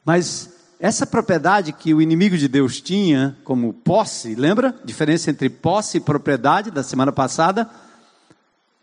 [0.03, 4.75] Mas essa propriedade que o inimigo de Deus tinha como posse, lembra?
[4.85, 7.69] Diferença entre posse e propriedade da semana passada.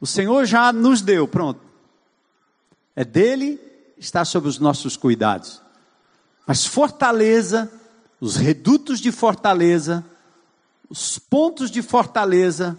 [0.01, 1.61] O Senhor já nos deu, pronto.
[2.95, 3.59] É dele,
[3.97, 5.61] está sob os nossos cuidados.
[6.45, 7.71] Mas fortaleza,
[8.19, 10.03] os redutos de fortaleza,
[10.89, 12.77] os pontos de fortaleza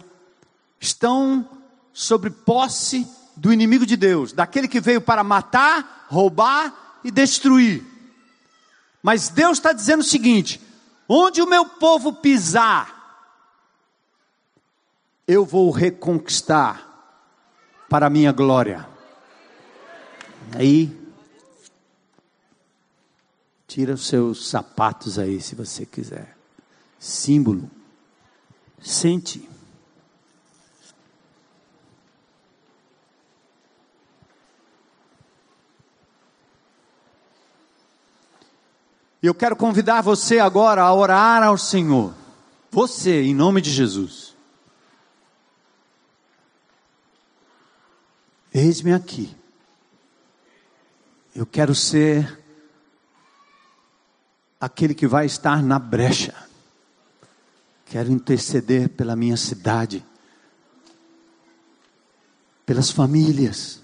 [0.79, 1.47] estão
[1.91, 7.96] sobre posse do inimigo de Deus, daquele que veio para matar, roubar e destruir.
[9.01, 10.61] Mas Deus está dizendo o seguinte:
[11.07, 12.97] onde o meu povo pisar,
[15.27, 16.87] eu vou reconquistar
[17.89, 18.87] para a minha glória.
[20.55, 20.97] Aí,
[23.67, 26.37] tira os seus sapatos aí, se você quiser.
[26.99, 27.69] Símbolo.
[28.81, 29.47] Sente.
[39.27, 42.13] Eu quero convidar você agora a orar ao Senhor.
[42.71, 44.35] Você, em nome de Jesus.
[48.53, 49.35] Eis-me aqui.
[51.35, 52.43] Eu quero ser
[54.59, 56.33] aquele que vai estar na brecha.
[57.85, 60.03] Quero interceder pela minha cidade,
[62.65, 63.81] pelas famílias,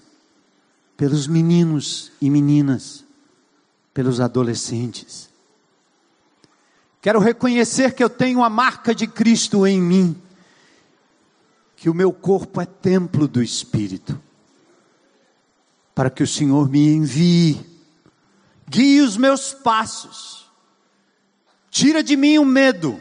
[0.96, 3.04] pelos meninos e meninas
[3.94, 5.30] pelos adolescentes.
[7.04, 10.16] Quero reconhecer que eu tenho a marca de Cristo em mim,
[11.76, 14.18] que o meu corpo é templo do Espírito,
[15.94, 17.60] para que o Senhor me envie,
[18.66, 20.50] guie os meus passos,
[21.70, 22.98] tira de mim o medo,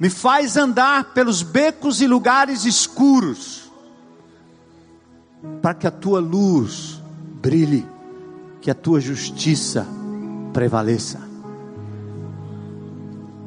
[0.00, 3.70] me faz andar pelos becos e lugares escuros,
[5.60, 6.98] para que a tua luz
[7.42, 7.86] brilhe
[8.62, 9.86] que a tua justiça
[10.54, 11.33] prevaleça.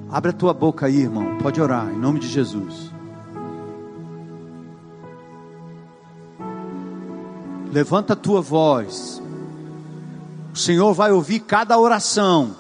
[0.10, 1.38] Abre a tua boca aí, irmão.
[1.38, 2.92] Pode orar, em nome de Jesus.
[7.72, 9.22] Levanta a tua voz.
[10.54, 12.56] O Senhor vai ouvir cada oração.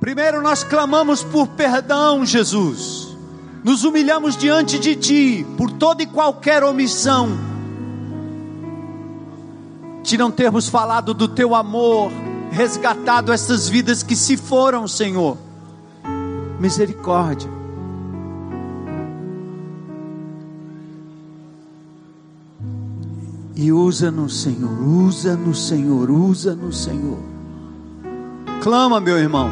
[0.00, 3.16] Primeiro nós clamamos por perdão, Jesus.
[3.62, 7.56] Nos humilhamos diante de Ti por toda e qualquer omissão
[10.06, 12.12] de não termos falado do teu amor,
[12.56, 15.36] resgatado essas vidas que se foram, Senhor.
[16.58, 17.50] Misericórdia.
[23.54, 27.18] E usa-nos, Senhor, usa-nos, Senhor, usa-nos, Senhor.
[28.62, 29.50] Clama, meu irmão.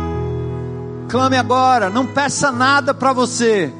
[1.08, 3.70] Clame agora, não peça nada para você.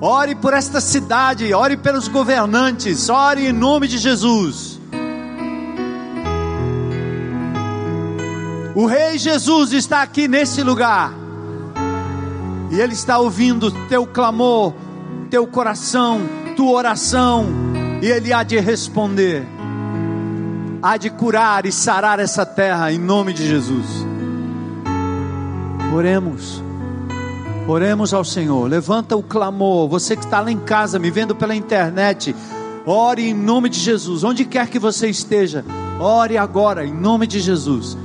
[0.00, 4.71] Ore por esta cidade, ore pelos governantes, ore em nome de Jesus.
[8.74, 11.12] O Rei Jesus está aqui nesse lugar.
[12.70, 14.72] E Ele está ouvindo teu clamor,
[15.28, 16.22] teu coração,
[16.56, 17.46] tua oração.
[18.00, 19.46] E Ele há de responder.
[20.82, 24.06] Há de curar e sarar essa terra em nome de Jesus.
[25.94, 26.62] Oremos.
[27.68, 28.68] Oremos ao Senhor.
[28.68, 29.86] Levanta o clamor.
[29.88, 32.34] Você que está lá em casa, me vendo pela internet.
[32.86, 34.24] Ore em nome de Jesus.
[34.24, 35.62] Onde quer que você esteja,
[36.00, 37.96] ore agora em nome de Jesus.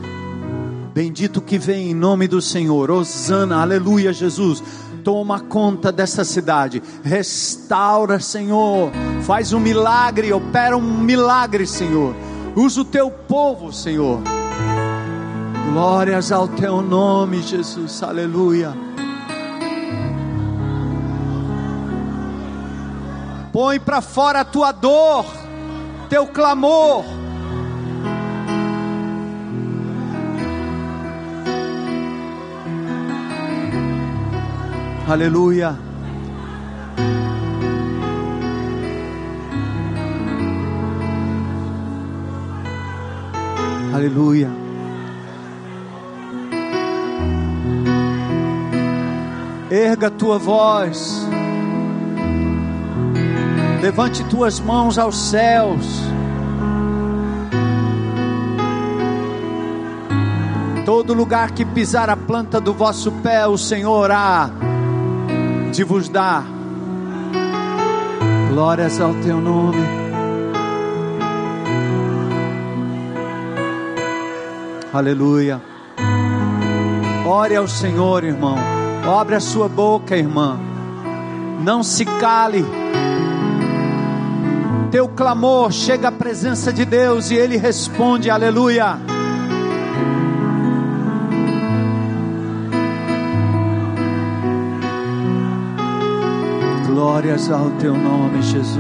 [0.98, 2.90] Bendito que vem em nome do Senhor.
[2.90, 4.64] Osana, aleluia, Jesus.
[5.04, 6.82] Toma conta dessa cidade.
[7.04, 8.90] Restaura, Senhor.
[9.22, 12.16] Faz um milagre, opera um milagre, Senhor.
[12.56, 14.24] Usa o teu povo, Senhor.
[15.72, 18.02] Glórias ao teu nome, Jesus.
[18.02, 18.74] Aleluia.
[23.54, 25.28] Põe para fora a tua dor,
[26.10, 27.06] teu clamor
[35.10, 35.74] Aleluia.
[43.96, 44.50] Aleluia.
[49.72, 51.26] Erga tua voz.
[53.82, 55.86] Levante tuas mãos aos céus.
[60.86, 64.52] Todo lugar que pisar a planta do vosso pé, o Senhor há.
[64.52, 64.67] Ah,
[65.78, 66.44] de vos dar.
[68.50, 69.78] Glórias ao teu nome.
[74.92, 75.62] Aleluia.
[77.28, 78.58] Ore ao Senhor, irmão.
[79.06, 80.60] Abre a sua boca, irmã.
[81.62, 82.66] Não se cale.
[84.90, 88.98] Teu clamor chega à presença de Deus e Ele responde, aleluia.
[97.08, 98.78] Glórias ao teu nome, Jesus.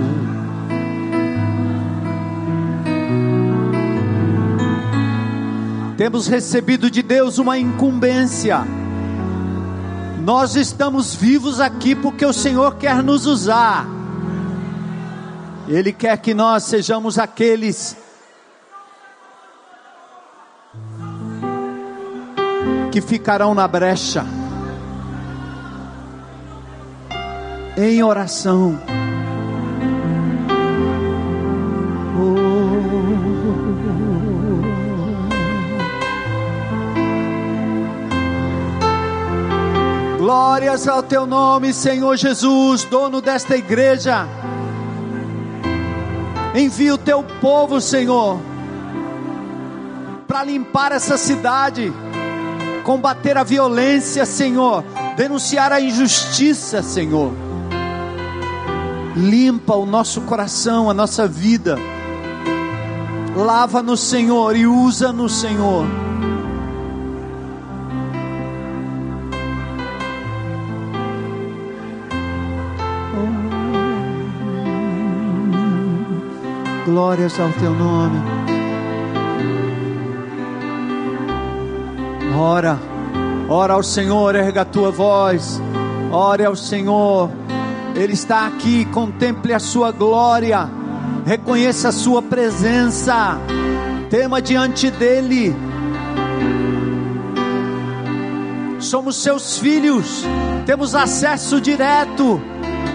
[5.95, 8.67] Temos recebido de Deus uma incumbência.
[10.19, 13.88] Nós estamos vivos aqui porque o Senhor quer nos usar.
[15.65, 17.95] Ele quer que nós sejamos aqueles
[22.91, 24.25] que ficarão na brecha
[27.78, 28.80] em oração.
[40.17, 44.28] Glórias ao teu nome, Senhor Jesus, dono desta igreja.
[46.55, 48.39] Envia o teu povo, Senhor,
[50.28, 51.93] para limpar essa cidade,
[52.84, 54.84] combater a violência, Senhor,
[55.15, 57.46] denunciar a injustiça, Senhor.
[59.18, 61.76] Limpa o nosso coração, a nossa vida.
[63.36, 65.88] Lava no Senhor e usa no Senhor.
[76.86, 78.20] Glórias ao teu nome.
[82.38, 82.78] Ora,
[83.49, 85.59] ora ao Senhor, erga a tua voz.
[86.11, 87.46] Ore ao Senhor.
[87.97, 90.69] Ele está aqui, contemple a sua glória.
[91.25, 93.37] Reconheça a sua presença.
[94.09, 95.53] Tema diante dele.
[98.79, 100.23] Somos seus filhos.
[100.65, 102.39] Temos acesso direto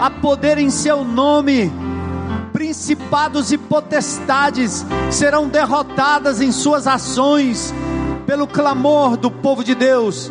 [0.01, 1.71] a poder em seu nome
[2.53, 7.75] principados e potestades serão derrotadas em suas ações,
[8.25, 10.31] pelo clamor do povo de Deus,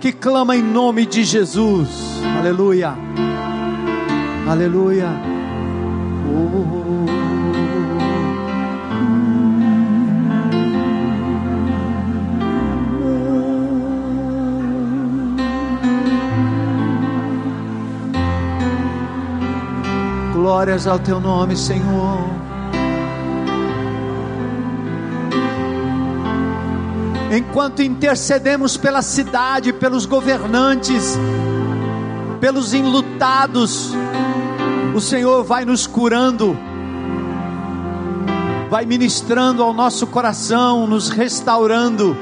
[0.00, 1.88] que clama em nome de Jesus.
[2.38, 2.96] Aleluia,
[4.48, 5.10] aleluia.
[6.26, 6.78] Oh.
[20.32, 22.18] Glórias ao teu nome, Senhor.
[27.30, 31.18] Enquanto intercedemos pela cidade, pelos governantes,
[32.40, 33.92] pelos enlutados,
[34.94, 36.56] o Senhor vai nos curando,
[38.70, 42.16] vai ministrando ao nosso coração, nos restaurando.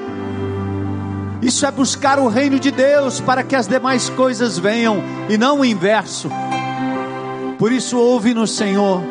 [1.42, 5.60] Isso é buscar o reino de Deus para que as demais coisas venham e não
[5.60, 6.28] o inverso.
[7.58, 9.02] Por isso, ouve no Senhor.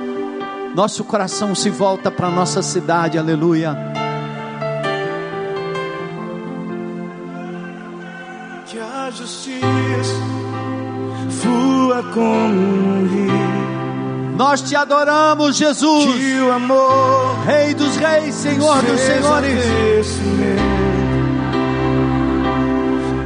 [0.76, 3.78] Nosso coração se volta para a nossa cidade, aleluia.
[8.68, 10.35] Que a justiça
[14.38, 16.16] Nós te adoramos, Jesus.
[16.16, 19.66] Que o amor, Rei dos Reis, Senhor dos Senhores.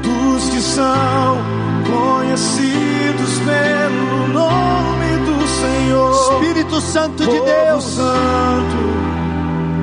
[0.01, 1.37] Dos que são
[1.85, 6.33] conhecidos pelo nome do Senhor.
[6.33, 8.77] Espírito Santo de Deus, Santo,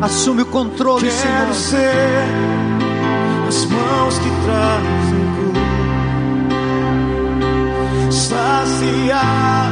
[0.02, 1.54] assume o controle, quero Senhor.
[1.54, 2.24] ser
[3.48, 5.05] as mãos que trazem
[8.26, 9.70] Saciar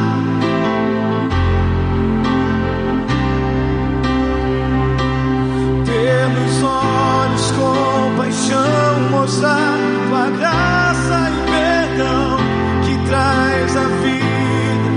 [5.85, 9.77] ter nos olhos compaixão, mostrar
[10.09, 12.39] tua graça e perdão
[12.85, 14.91] que traz a vida,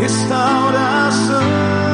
[0.00, 1.87] restauração.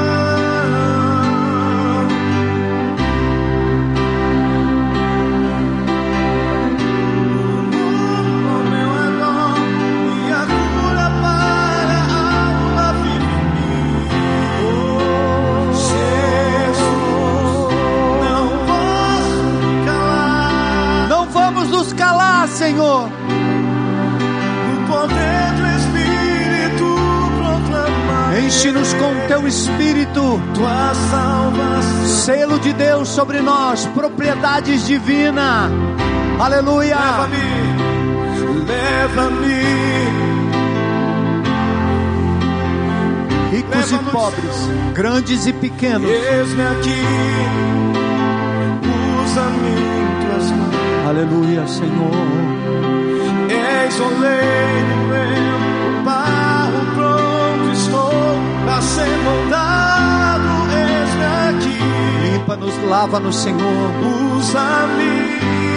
[22.75, 23.09] No
[24.87, 26.97] poder do Espírito
[27.37, 28.45] proclamar.
[28.45, 32.07] Enche-nos com teu espírito, tua salvação.
[32.25, 35.70] selo de Deus sobre nós, propriedades divinas.
[36.39, 36.97] Aleluia.
[36.97, 37.37] Leva-me,
[38.66, 39.64] leva-me.
[43.53, 46.11] Ricos e pobres, grandes e pequenos.
[46.11, 47.03] Eis-me aqui,
[49.22, 50.84] usa-me em tuas mãos.
[51.14, 52.10] Aleluia, Senhor.
[53.48, 58.10] Eis o leito eu, barro pronto estou
[58.76, 60.48] a ser moldado.
[60.74, 61.78] Eis-me aqui,
[62.32, 63.90] Limpa-nos, lava-nos, Senhor.
[64.36, 65.74] usa-me.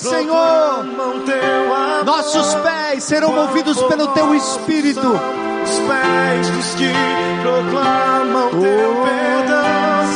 [0.00, 0.84] Senhor.
[2.04, 5.08] Nossos pés serão movidos pelo teu espírito.
[5.10, 6.92] Os pés dos que
[7.42, 9.60] proclamam teu Oh, perdão.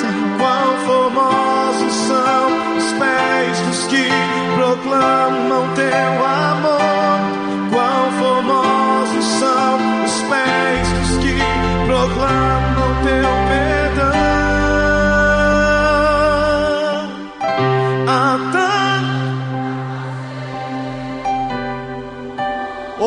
[0.00, 0.38] Senhor.
[0.38, 4.08] Quão formosos são os pés dos que
[4.56, 7.20] proclamam teu amor.
[7.70, 11.34] Quão formosos são os pés dos que
[11.86, 12.63] proclamam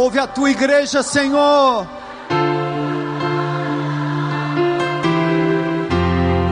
[0.07, 1.85] Ouve a tua igreja, Senhor.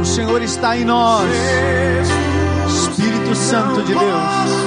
[0.01, 1.29] O Senhor está em nós.
[2.67, 4.64] Espírito Santo de Deus.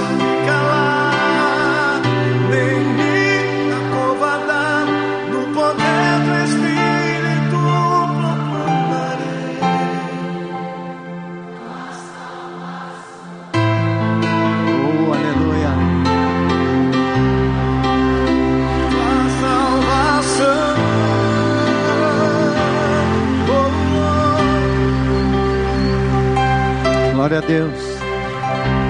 [27.29, 27.75] Glória a Deus.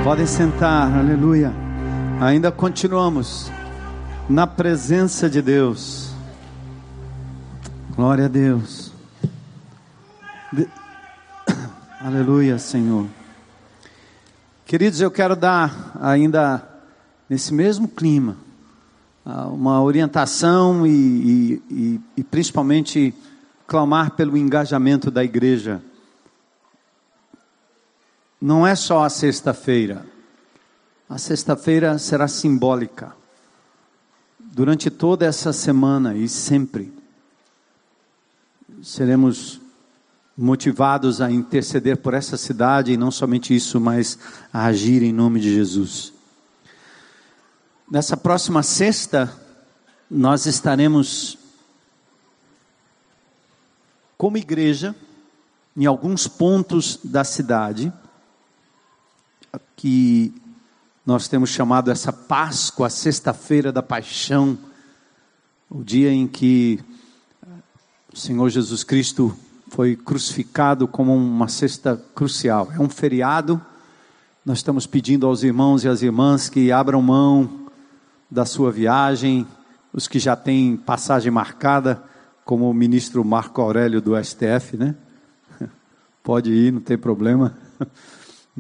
[0.05, 1.53] Podem sentar, aleluia.
[2.21, 3.51] Ainda continuamos
[4.31, 6.13] na presença de Deus.
[7.97, 8.93] Glória a Deus.
[10.53, 10.69] De-
[12.01, 13.09] Aleluia, Senhor.
[14.65, 16.63] Queridos, eu quero dar ainda
[17.29, 18.37] nesse mesmo clima
[19.27, 23.13] ah, uma orientação e, e- e- e principalmente
[23.67, 25.83] clamar pelo engajamento da igreja
[28.41, 30.07] não é só a sexta-feira.
[31.09, 33.15] A sexta-feira será simbólica.
[34.39, 36.93] Durante toda essa semana e sempre
[38.83, 39.61] seremos
[40.37, 44.19] motivados a interceder por essa cidade e não somente isso, mas
[44.53, 46.13] a agir em nome de Jesus.
[47.91, 49.35] Nessa próxima sexta,
[50.09, 51.37] nós estaremos
[54.17, 54.95] como igreja
[55.77, 57.93] em alguns pontos da cidade
[59.77, 60.33] que
[61.05, 64.59] nós temos chamado essa Páscoa, a sexta-feira da paixão,
[65.71, 66.79] o dia em que
[68.13, 69.37] o Senhor Jesus Cristo
[69.69, 72.71] foi crucificado como uma sexta crucial.
[72.73, 73.61] É um feriado.
[74.45, 77.67] Nós estamos pedindo aos irmãos e às irmãs que abram mão
[78.31, 79.47] da sua viagem,
[79.93, 82.03] os que já têm passagem marcada,
[82.45, 84.95] como o ministro Marco Aurélio do STF, né?
[86.23, 87.57] Pode ir, não tem problema.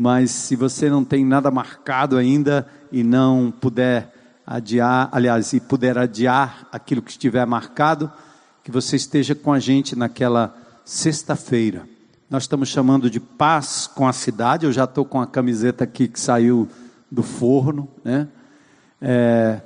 [0.01, 4.14] Mas se você não tem nada marcado ainda e não puder
[4.46, 8.09] adiar, aliás, e puder adiar aquilo que estiver marcado,
[8.62, 11.82] que você esteja com a gente naquela sexta-feira.
[12.30, 14.66] Nós estamos chamando de paz com a cidade.
[14.66, 16.68] Eu já estou com a camiseta aqui que saiu
[17.11, 18.28] do forno, né?
[19.03, 19.61] É,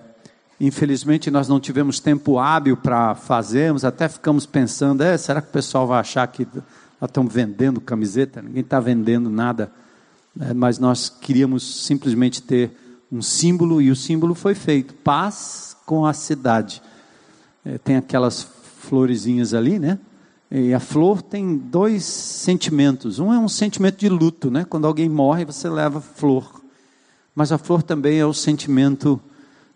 [0.58, 5.52] infelizmente nós não tivemos tempo hábil para fazermos, até ficamos pensando, é, será que o
[5.52, 8.40] pessoal vai achar que nós estamos vendendo camiseta?
[8.40, 9.70] Ninguém está vendendo nada.
[10.40, 12.70] É, mas nós queríamos simplesmente ter
[13.10, 16.82] um símbolo e o símbolo foi feito, paz com a cidade.
[17.64, 19.98] É, tem aquelas florezinhas ali, né?
[20.50, 23.18] E a flor tem dois sentimentos.
[23.18, 24.66] Um é um sentimento de luto, né?
[24.68, 26.62] Quando alguém morre, você leva flor.
[27.34, 29.18] Mas a flor também é o sentimento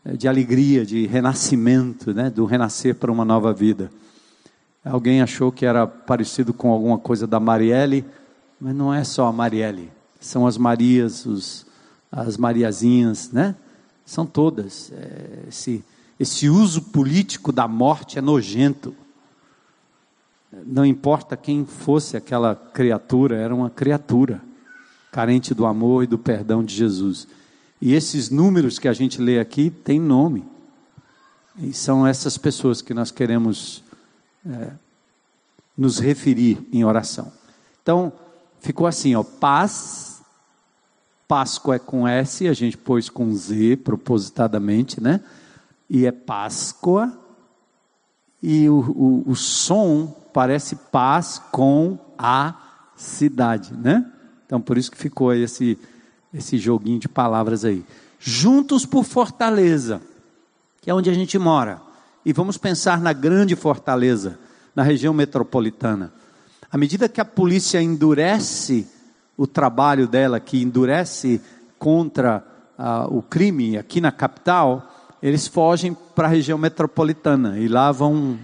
[0.05, 2.29] eh, de alegria, de renascimento, né?
[2.29, 3.91] Do renascer para uma nova vida.
[4.85, 8.05] Alguém achou que era parecido com alguma coisa da Marielle,
[8.61, 9.96] mas não é só a Marielle.
[10.27, 11.67] São as Marias, os
[12.11, 13.55] as Mariazinhas, né?
[14.05, 14.91] São todas.
[14.93, 15.85] É, esse,
[16.19, 18.95] esse uso político da morte é nojento.
[20.65, 24.41] Não importa quem fosse aquela criatura, era uma criatura
[25.13, 27.27] carente do amor e do perdão de Jesus.
[27.81, 30.45] E esses números que a gente lê aqui têm nome.
[31.59, 33.83] E são essas pessoas que nós queremos
[34.49, 34.73] é,
[35.77, 37.33] nos referir em oração.
[37.83, 38.13] Então,
[38.61, 40.16] ficou assim, ó, paz,
[41.29, 45.21] Páscoa é com S, a gente pôs com Z propositadamente, né?
[45.89, 47.13] E é Páscoa,
[48.43, 52.55] e o, o, o som parece paz com a
[52.97, 54.05] cidade, né?
[54.45, 55.79] Então, por isso que ficou esse,
[56.33, 57.85] esse joguinho de palavras aí.
[58.19, 60.01] Juntos por Fortaleza
[60.87, 61.83] que é onde a gente mora.
[62.25, 64.39] E vamos pensar na grande fortaleza,
[64.73, 66.13] na região metropolitana.
[66.71, 68.87] À medida que a polícia endurece
[69.37, 71.41] o trabalho dela, que endurece
[71.79, 72.45] contra
[72.79, 78.39] ah, o crime aqui na capital, eles fogem para a região metropolitana e lá vão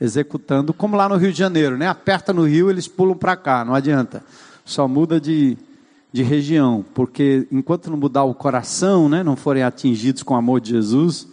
[0.00, 1.88] executando, como lá no Rio de Janeiro, né?
[1.88, 4.22] Aperta no Rio, eles pulam para cá, não adianta.
[4.64, 5.56] Só muda de,
[6.12, 10.60] de região, porque enquanto não mudar o coração, né, não forem atingidos com o amor
[10.60, 11.26] de Jesus,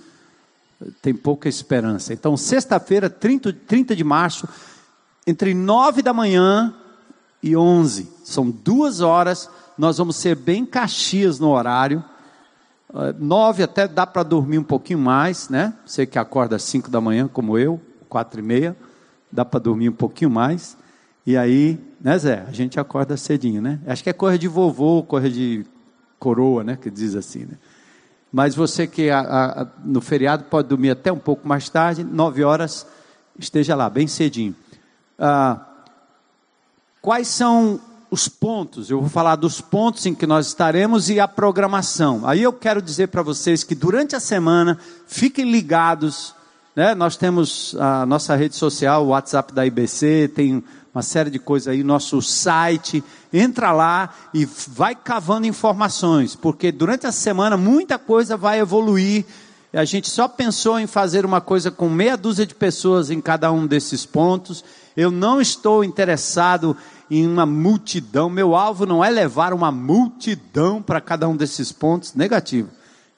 [1.02, 2.14] tem pouca esperança.
[2.14, 4.48] Então, sexta-feira, 30, 30 de março,
[5.28, 6.74] entre 9 da manhã
[7.46, 12.04] e 11, são duas horas, nós vamos ser bem caxias no horário.
[12.90, 15.76] Uh, nove até dá para dormir um pouquinho mais, né?
[15.86, 17.80] Você que acorda às 5 da manhã, como eu,
[18.10, 18.76] quatro e meia,
[19.32, 20.76] dá para dormir um pouquinho mais.
[21.24, 22.44] E aí, né, Zé?
[22.48, 23.80] A gente acorda cedinho, né?
[23.86, 25.68] Acho que é correr de vovô, correr de
[26.18, 26.76] coroa, né?
[26.82, 27.60] Que diz assim, né?
[28.34, 32.44] Mas você que a, a, no feriado pode dormir até um pouco mais tarde, nove
[32.44, 32.88] horas,
[33.38, 34.56] esteja lá, bem cedinho.
[35.20, 35.75] Ah,
[37.06, 37.80] quais são
[38.10, 38.90] os pontos?
[38.90, 42.28] Eu vou falar dos pontos em que nós estaremos e a programação.
[42.28, 46.34] Aí eu quero dizer para vocês que durante a semana, fiquem ligados.
[46.76, 46.96] Né?
[46.96, 50.64] Nós temos a nossa rede social, o WhatsApp da IBC, tem
[50.96, 57.06] uma série de coisas aí, nosso site, entra lá e vai cavando informações, porque durante
[57.06, 59.26] a semana muita coisa vai evoluir.
[59.76, 63.52] A gente só pensou em fazer uma coisa com meia dúzia de pessoas em cada
[63.52, 64.64] um desses pontos.
[64.96, 66.78] Eu não estou interessado
[67.10, 68.30] em uma multidão.
[68.30, 72.14] Meu alvo não é levar uma multidão para cada um desses pontos.
[72.14, 72.70] Negativo.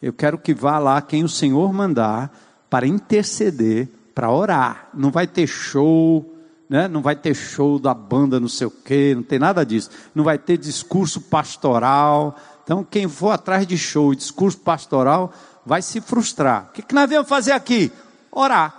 [0.02, 2.32] Eu quero que vá lá quem o Senhor mandar
[2.70, 4.90] para interceder, para orar.
[4.94, 6.34] Não vai ter show
[6.70, 6.88] né?
[6.88, 9.90] não vai ter show da banda não sei o quê, não tem nada disso.
[10.14, 12.36] Não vai ter discurso pastoral.
[12.64, 15.32] Então, quem for atrás de show e discurso pastoral
[15.66, 16.68] vai se frustrar.
[16.70, 17.92] O que, que nós viemos fazer aqui?
[18.32, 18.76] Orar.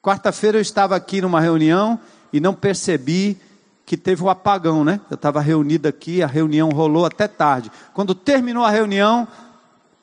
[0.00, 1.98] Quarta-feira eu estava aqui numa reunião
[2.32, 3.38] e não percebi
[3.84, 5.00] que teve o um apagão, né?
[5.10, 7.70] Eu estava reunido aqui, a reunião rolou até tarde.
[7.92, 9.28] Quando terminou a reunião,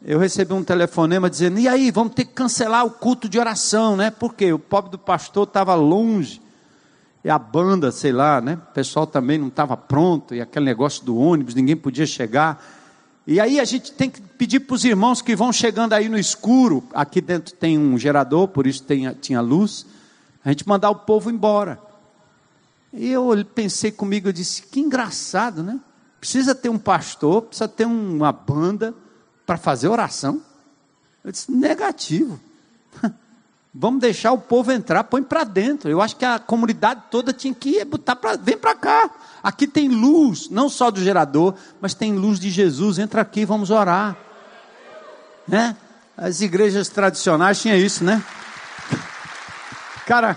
[0.06, 3.98] eu recebi um telefonema dizendo: e aí, vamos ter que cancelar o culto de oração,
[3.98, 4.12] né?
[4.12, 6.42] Porque o pobre do pastor estava longe,
[7.24, 8.60] e a banda, sei lá, né?
[8.70, 12.64] O pessoal também não estava pronto, e aquele negócio do ônibus, ninguém podia chegar.
[13.28, 16.18] E aí a gente tem que pedir para os irmãos que vão chegando aí no
[16.18, 19.86] escuro, aqui dentro tem um gerador, por isso tem, tinha luz,
[20.44, 21.89] a gente mandar o povo embora.
[22.92, 25.80] E eu pensei comigo, eu disse: que engraçado, né?
[26.20, 28.94] Precisa ter um pastor, precisa ter uma banda
[29.46, 30.42] para fazer oração?
[31.24, 32.40] Eu disse: negativo.
[33.74, 35.90] Vamos deixar o povo entrar, põe para dentro.
[35.90, 38.36] Eu acho que a comunidade toda tinha que botar para.
[38.36, 39.10] Vem para cá.
[39.44, 42.98] Aqui tem luz, não só do gerador, mas tem luz de Jesus.
[42.98, 44.18] Entra aqui, vamos orar.
[45.48, 45.78] Né?
[46.18, 48.22] As igrejas tradicionais tinham isso, né?
[50.06, 50.36] Cara,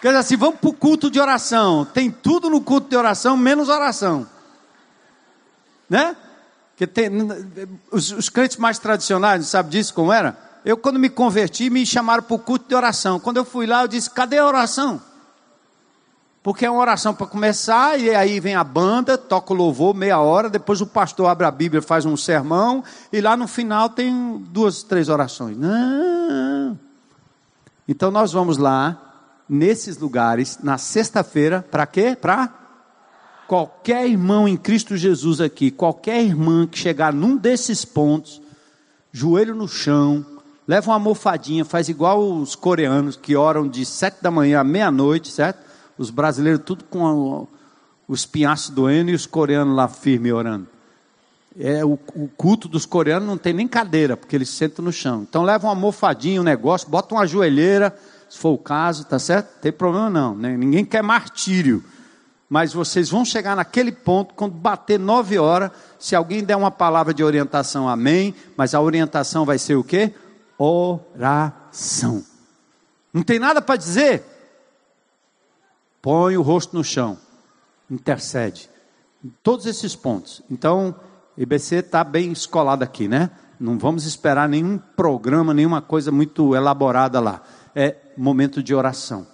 [0.00, 1.84] quer dizer assim, vamos para o culto de oração.
[1.84, 4.26] Tem tudo no culto de oração, menos oração.
[5.88, 6.16] Né?
[6.76, 7.10] Que tem,
[7.90, 10.36] os, os crentes mais tradicionais, sabe disso como era?
[10.64, 13.20] Eu, quando me converti, me chamaram para o culto de oração.
[13.20, 15.00] Quando eu fui lá, eu disse: cadê a oração?
[16.42, 20.20] Porque é uma oração para começar, e aí vem a banda, toca o louvor meia
[20.20, 24.44] hora, depois o pastor abre a Bíblia, faz um sermão, e lá no final tem
[24.50, 25.56] duas, três orações.
[25.56, 26.78] Não.
[27.88, 29.05] Então nós vamos lá,
[29.48, 32.16] nesses lugares, na sexta-feira, para quê?
[32.20, 32.52] Para
[33.46, 38.40] qualquer irmão em Cristo Jesus aqui, qualquer irmã que chegar num desses pontos,
[39.12, 40.24] joelho no chão,
[40.66, 45.30] leva uma almofadinha, faz igual os coreanos que oram de sete da manhã à meia-noite,
[45.30, 45.64] certo?
[45.96, 47.46] Os brasileiros tudo com
[48.08, 50.66] os pinhaços doendo e os coreanos lá firme orando.
[51.58, 55.22] É, o, o, culto dos coreanos não tem nem cadeira, porque eles sentam no chão.
[55.28, 57.96] Então leva uma almofadinha, um negócio, bota uma joelheira,
[58.28, 59.54] se for o caso, tá certo?
[59.54, 60.56] Não tem problema não, né?
[60.56, 61.82] ninguém quer martírio.
[62.48, 65.70] mas vocês vão chegar naquele ponto quando bater nove horas.
[65.98, 68.34] Se alguém der uma palavra de orientação, amém.
[68.56, 70.14] Mas a orientação vai ser o quê?
[70.56, 72.24] Oração.
[73.12, 74.22] Não tem nada para dizer?
[76.00, 77.18] Põe o rosto no chão,
[77.90, 78.70] intercede.
[79.42, 80.40] Todos esses pontos.
[80.48, 80.94] Então,
[81.36, 83.30] IBC está bem escolado aqui, né?
[83.58, 87.42] Não vamos esperar nenhum programa, nenhuma coisa muito elaborada lá.
[87.74, 89.26] É momento de oração.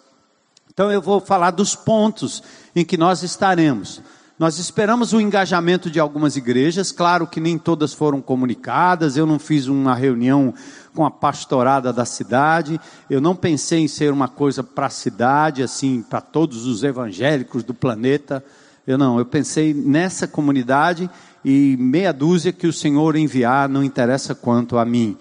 [0.73, 2.43] Então eu vou falar dos pontos
[2.75, 4.01] em que nós estaremos.
[4.39, 9.39] Nós esperamos o engajamento de algumas igrejas, claro que nem todas foram comunicadas, eu não
[9.39, 10.53] fiz uma reunião
[10.95, 15.63] com a pastorada da cidade, eu não pensei em ser uma coisa para a cidade,
[15.63, 18.45] assim, para todos os evangélicos do planeta,
[18.87, 21.09] eu não, eu pensei nessa comunidade
[21.45, 25.17] e meia dúzia que o Senhor enviar, não interessa quanto a mim.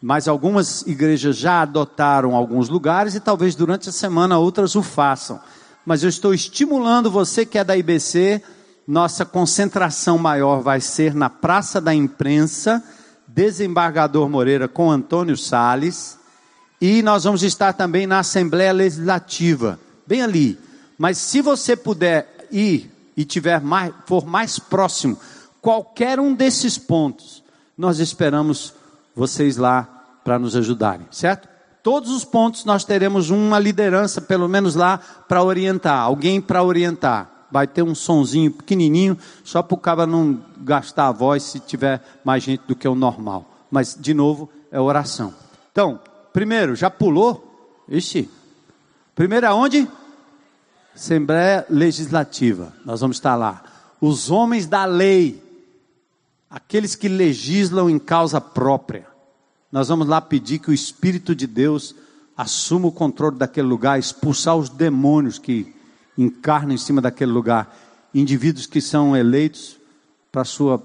[0.00, 5.40] Mas algumas igrejas já adotaram alguns lugares e talvez durante a semana outras o façam.
[5.84, 8.42] Mas eu estou estimulando você que é da IBC,
[8.86, 12.82] nossa concentração maior vai ser na Praça da Imprensa,
[13.26, 16.18] Desembargador Moreira com Antônio Sales,
[16.80, 20.58] e nós vamos estar também na Assembleia Legislativa, bem ali.
[20.98, 25.18] Mas se você puder ir e tiver mais, for mais próximo,
[25.60, 27.42] qualquer um desses pontos,
[27.76, 28.74] nós esperamos
[29.16, 29.88] vocês lá
[30.22, 31.48] para nos ajudarem, certo?
[31.82, 34.98] Todos os pontos nós teremos uma liderança, pelo menos lá,
[35.28, 37.46] para orientar, alguém para orientar.
[37.50, 42.02] Vai ter um sonzinho pequenininho, só para o cara não gastar a voz se tiver
[42.24, 43.48] mais gente do que o normal.
[43.70, 45.32] Mas, de novo, é oração.
[45.70, 46.00] Então,
[46.32, 47.84] primeiro, já pulou?
[47.88, 48.28] Ixi.
[49.14, 49.88] Primeiro aonde?
[50.94, 52.72] Assembleia Legislativa.
[52.84, 53.62] Nós vamos estar lá.
[54.00, 55.45] Os homens da lei
[56.56, 59.06] aqueles que legislam em causa própria.
[59.70, 61.94] Nós vamos lá pedir que o Espírito de Deus
[62.34, 65.74] assuma o controle daquele lugar, expulsar os demônios que
[66.16, 67.76] encarnam em cima daquele lugar,
[68.14, 69.76] indivíduos que são eleitos
[70.32, 70.78] para sua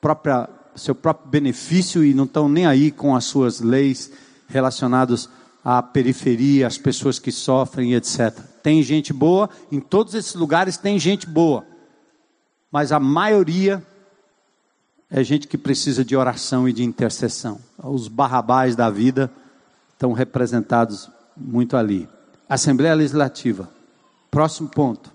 [0.00, 4.10] própria seu próprio benefício e não estão nem aí com as suas leis
[4.46, 5.28] relacionadas
[5.62, 8.30] à periferia, às pessoas que sofrem, etc.
[8.62, 11.66] Tem gente boa, em todos esses lugares tem gente boa,
[12.70, 13.84] mas a maioria
[15.10, 17.58] é gente que precisa de oração e de intercessão.
[17.82, 19.30] Os barrabás da vida
[19.92, 22.08] estão representados muito ali.
[22.48, 23.70] Assembleia Legislativa.
[24.30, 25.10] Próximo ponto.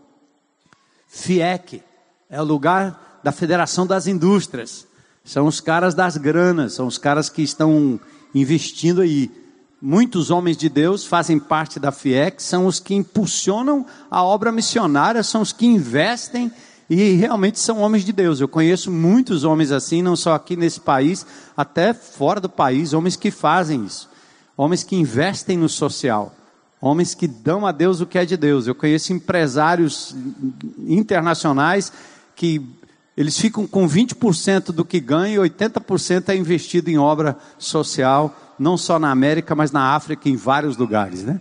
[1.08, 1.84] FIEC
[2.30, 4.88] é o lugar da Federação das Indústrias.
[5.24, 8.00] São os caras das granas, são os caras que estão
[8.34, 9.32] investindo aí.
[9.80, 15.22] Muitos homens de Deus fazem parte da FIEC, são os que impulsionam a obra missionária,
[15.22, 16.52] são os que investem
[16.94, 18.39] e realmente são homens de Deus.
[18.39, 21.26] Eu conheço muitos homens assim, não só aqui nesse país,
[21.56, 24.10] até fora do país, homens que fazem isso.
[24.56, 26.36] Homens que investem no social.
[26.80, 28.68] Homens que dão a Deus o que é de Deus.
[28.68, 30.16] Eu conheço empresários
[30.88, 31.91] internacionais
[32.36, 32.62] que
[33.16, 38.76] eles ficam com 20% do que ganham e 80% é investido em obra social, não
[38.76, 41.39] só na América, mas na África em vários lugares, né?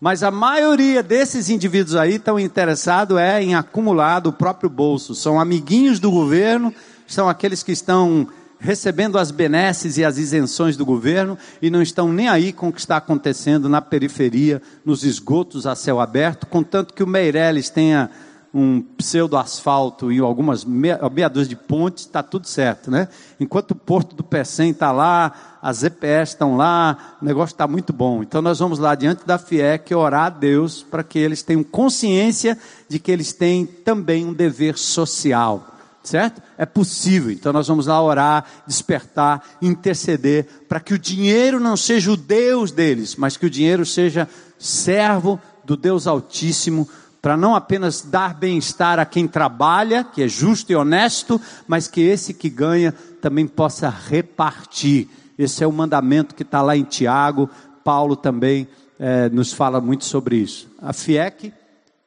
[0.00, 5.14] Mas a maioria desses indivíduos aí estão interessados é em acumular do próprio bolso.
[5.14, 6.74] São amiguinhos do governo,
[7.06, 8.28] são aqueles que estão
[8.58, 12.72] recebendo as benesses e as isenções do governo e não estão nem aí com o
[12.72, 18.10] que está acontecendo na periferia, nos esgotos a céu aberto, contanto que o Meirelles tenha
[18.54, 23.08] um pseudo-asfalto e algumas meia, meia dúzia de pontes, está tudo certo, né?
[23.40, 27.92] Enquanto o Porto do Pecém está lá, as EPS estão lá, o negócio está muito
[27.92, 28.22] bom.
[28.22, 32.56] Então nós vamos lá diante da FIEC orar a Deus para que eles tenham consciência
[32.88, 35.72] de que eles têm também um dever social.
[36.04, 36.42] Certo?
[36.58, 37.30] É possível.
[37.32, 42.70] Então nós vamos lá orar, despertar, interceder para que o dinheiro não seja o Deus
[42.70, 44.28] deles, mas que o dinheiro seja
[44.58, 46.86] servo do Deus Altíssimo
[47.24, 52.02] para não apenas dar bem-estar a quem trabalha, que é justo e honesto, mas que
[52.02, 55.08] esse que ganha também possa repartir.
[55.38, 57.48] Esse é o mandamento que está lá em Tiago,
[57.82, 58.68] Paulo também
[58.98, 60.68] é, nos fala muito sobre isso.
[60.82, 61.50] A FIEC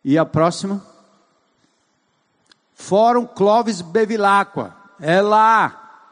[0.06, 0.86] e a próxima?
[2.76, 4.76] Fórum Clóvis Bevilacqua.
[5.00, 6.12] É lá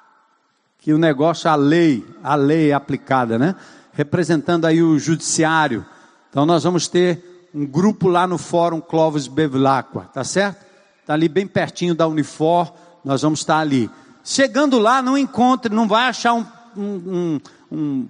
[0.79, 3.53] que o negócio, a lei, a lei é aplicada, né?
[3.93, 5.85] Representando aí o judiciário.
[6.31, 10.65] Então nós vamos ter um grupo lá no Fórum Clóvis Bevilacqua, tá certo?
[10.99, 13.89] Está ali bem pertinho da Unifor, nós vamos estar ali.
[14.25, 16.45] Chegando lá, não encontre, não vai achar um,
[16.75, 17.39] um, um,
[17.71, 18.07] um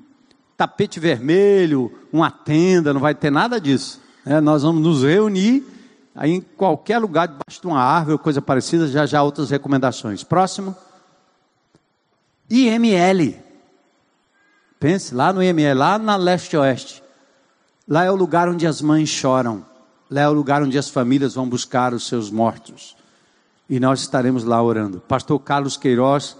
[0.58, 4.02] tapete vermelho, uma tenda, não vai ter nada disso.
[4.26, 5.64] É, nós vamos nos reunir
[6.16, 10.24] aí em qualquer lugar, debaixo de uma árvore coisa parecida, já já outras recomendações.
[10.24, 10.76] Próximo.
[12.50, 13.36] IML.
[14.80, 17.05] Pense lá no IML, lá na leste-oeste.
[17.88, 19.66] Lá é o lugar onde as mães choram.
[20.10, 22.96] Lá é o lugar onde as famílias vão buscar os seus mortos.
[23.70, 25.00] E nós estaremos lá orando.
[25.02, 26.36] Pastor Carlos Queiroz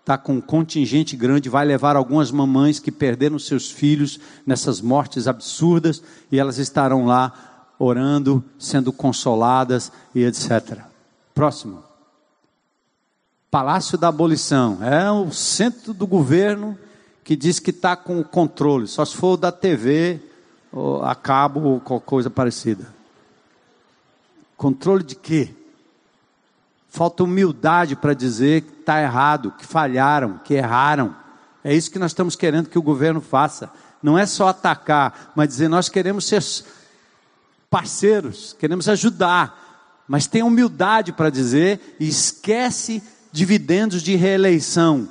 [0.00, 5.28] está com um contingente grande, vai levar algumas mamães que perderam seus filhos nessas mortes
[5.28, 10.78] absurdas, e elas estarão lá orando, sendo consoladas e etc.
[11.34, 11.84] Próximo.
[13.50, 14.78] Palácio da Abolição.
[14.82, 16.76] É o centro do governo
[17.22, 20.20] que diz que está com o controle, só se for da TV,
[20.72, 22.86] ou a cabo ou qualquer coisa parecida.
[24.56, 25.54] Controle de quê?
[26.88, 31.14] Falta humildade para dizer que está errado, que falharam, que erraram.
[31.62, 33.70] É isso que nós estamos querendo que o governo faça.
[34.02, 36.42] Não é só atacar, mas dizer nós queremos ser
[37.70, 45.08] parceiros, queremos ajudar, mas tem humildade para dizer e esquece dividendos de reeleição.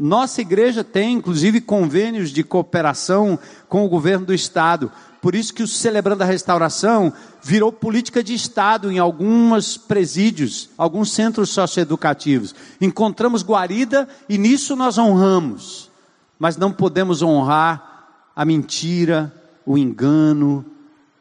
[0.00, 3.36] Nossa igreja tem, inclusive, convênios de cooperação
[3.68, 4.92] com o governo do estado.
[5.20, 11.10] Por isso que o Celebrando a Restauração virou política de Estado em alguns presídios, alguns
[11.10, 12.54] centros socioeducativos.
[12.80, 15.90] Encontramos guarida e nisso nós honramos.
[16.38, 19.34] Mas não podemos honrar a mentira,
[19.66, 20.64] o engano,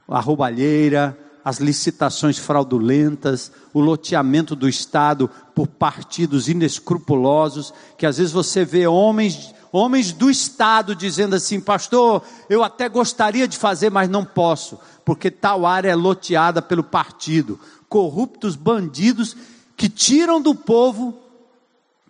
[0.08, 1.18] a roubalheira,
[1.48, 8.86] as licitações fraudulentas, o loteamento do Estado por partidos inescrupulosos, que às vezes você vê
[8.86, 14.78] homens homens do Estado dizendo assim: Pastor, eu até gostaria de fazer, mas não posso,
[15.06, 17.58] porque tal área é loteada pelo partido.
[17.88, 19.38] Corruptos bandidos
[19.78, 21.18] que tiram do povo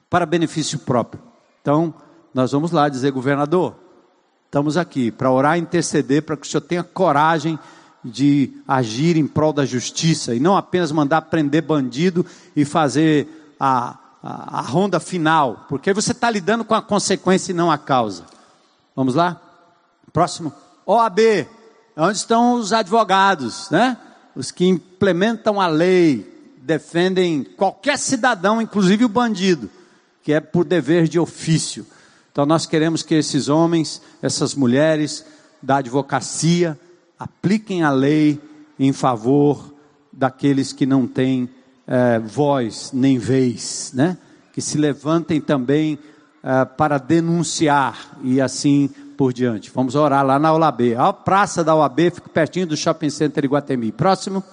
[0.10, 1.22] para benefício próprio.
[1.62, 1.94] Então,
[2.34, 3.76] nós vamos lá dizer, governador,
[4.48, 7.60] estamos aqui para orar e interceder para que o senhor tenha coragem
[8.04, 12.26] de agir em prol da justiça e não apenas mandar prender bandido
[12.56, 17.56] e fazer a a, a ronda final, porque você está lidando com a consequência e
[17.56, 18.26] não a causa.
[18.96, 19.40] Vamos lá?
[20.12, 20.52] Próximo.
[20.86, 21.48] OAB,
[21.96, 23.98] onde estão os advogados, né?
[24.36, 29.70] Os que implementam a lei, defendem qualquer cidadão, inclusive o bandido,
[30.22, 31.86] que é por dever de ofício.
[32.32, 35.26] Então nós queremos que esses homens, essas mulheres
[35.62, 36.80] da advocacia,
[37.20, 38.40] apliquem a lei
[38.80, 39.74] em favor
[40.12, 41.50] daqueles que não têm
[41.86, 44.18] é, voz nem vez, né?
[44.54, 46.00] que se levantem também
[46.44, 49.72] é, para denunciar e assim por diante.
[49.74, 50.96] Vamos orar lá na OAB.
[50.98, 53.92] A praça da OAB fica pertinho do Shopping Center Iguatemi.
[53.92, 54.44] Próximo.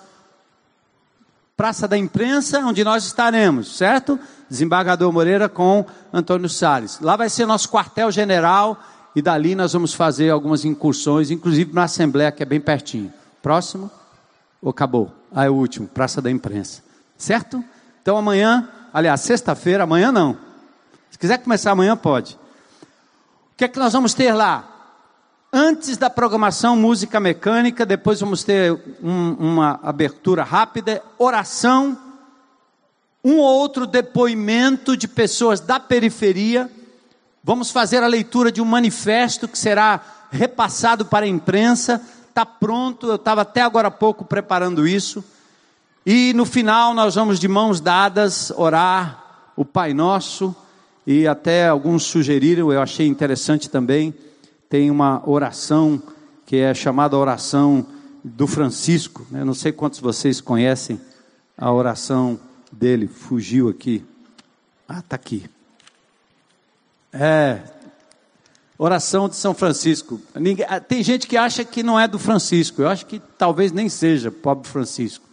[1.56, 4.18] Praça da Imprensa, onde nós estaremos, certo?
[4.50, 6.98] Desembargador Moreira com Antônio Salles.
[7.00, 8.76] Lá vai ser nosso quartel-general
[9.14, 13.12] e dali nós vamos fazer algumas incursões, inclusive na Assembleia, que é bem pertinho.
[13.42, 13.90] Próximo.
[14.60, 15.12] Ou acabou?
[15.32, 16.82] Ah, é o último, Praça da Imprensa.
[17.16, 17.62] Certo?
[18.02, 20.36] Então amanhã, aliás, sexta-feira, amanhã não.
[21.10, 22.34] Se quiser começar amanhã, pode.
[23.52, 24.70] O que é que nós vamos ter lá?
[25.52, 31.96] Antes da programação, música mecânica, depois vamos ter um, uma abertura rápida, oração,
[33.24, 36.68] um ou outro depoimento de pessoas da periferia.
[37.46, 42.00] Vamos fazer a leitura de um manifesto que será repassado para a imprensa.
[42.30, 45.22] Está pronto, eu estava até agora há pouco preparando isso.
[46.06, 50.56] E no final nós vamos de mãos dadas orar o Pai Nosso
[51.06, 54.14] e até alguns sugeriram, eu achei interessante também,
[54.70, 56.02] tem uma oração
[56.46, 57.86] que é chamada oração
[58.24, 59.26] do Francisco.
[59.30, 59.44] Né?
[59.44, 60.98] não sei quantos vocês conhecem
[61.58, 62.40] a oração
[62.72, 64.02] dele, fugiu aqui.
[64.88, 65.44] Ah, está aqui.
[67.16, 67.60] É,
[68.76, 70.20] oração de São Francisco.
[70.68, 73.88] Ah, tem gente que acha que não é do Francisco, eu acho que talvez nem
[73.88, 75.24] seja, pobre Francisco.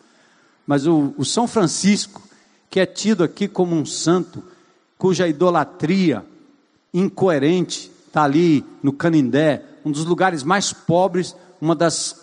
[0.68, 2.22] Mas o, o São Francisco,
[2.70, 4.44] que é tido aqui como um santo,
[4.96, 6.24] cuja idolatria
[6.94, 12.16] incoerente está ali no Canindé, um dos lugares mais pobres, uma das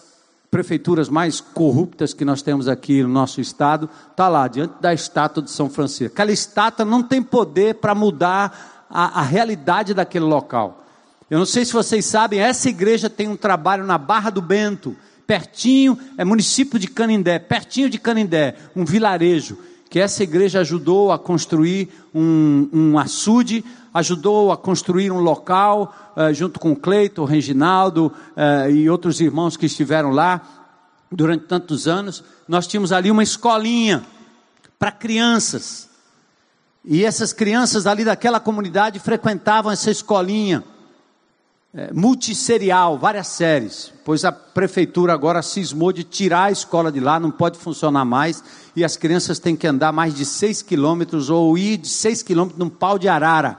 [0.53, 5.43] prefeituras mais corruptas que nós temos aqui no nosso estado, está lá, diante da estátua
[5.43, 6.13] de São Francisco.
[6.15, 10.85] Aquela estátua não tem poder para mudar a, a realidade daquele local.
[11.31, 14.97] Eu não sei se vocês sabem, essa igreja tem um trabalho na Barra do Bento,
[15.27, 19.59] pertinho, é município de Canindé, pertinho de Canindé, um vilarejo,
[19.91, 23.63] que essa igreja ajudou a construir um, um açude,
[23.93, 29.21] ajudou a construir um local, uh, junto com o Cleiton, o Reginaldo uh, e outros
[29.21, 30.41] irmãos que estiveram lá
[31.11, 32.25] durante tantos anos.
[32.47, 34.05] Nós tínhamos ali uma escolinha
[34.79, 35.88] para crianças.
[36.91, 40.65] E essas crianças ali daquela comunidade frequentavam essa escolinha
[41.75, 47.21] é, multisserial, várias séries, pois a prefeitura agora cismou de tirar a escola de lá,
[47.21, 48.43] não pode funcionar mais,
[48.75, 52.59] e as crianças têm que andar mais de 6 quilômetros ou ir de 6 quilômetros
[52.59, 53.59] num pau de arara.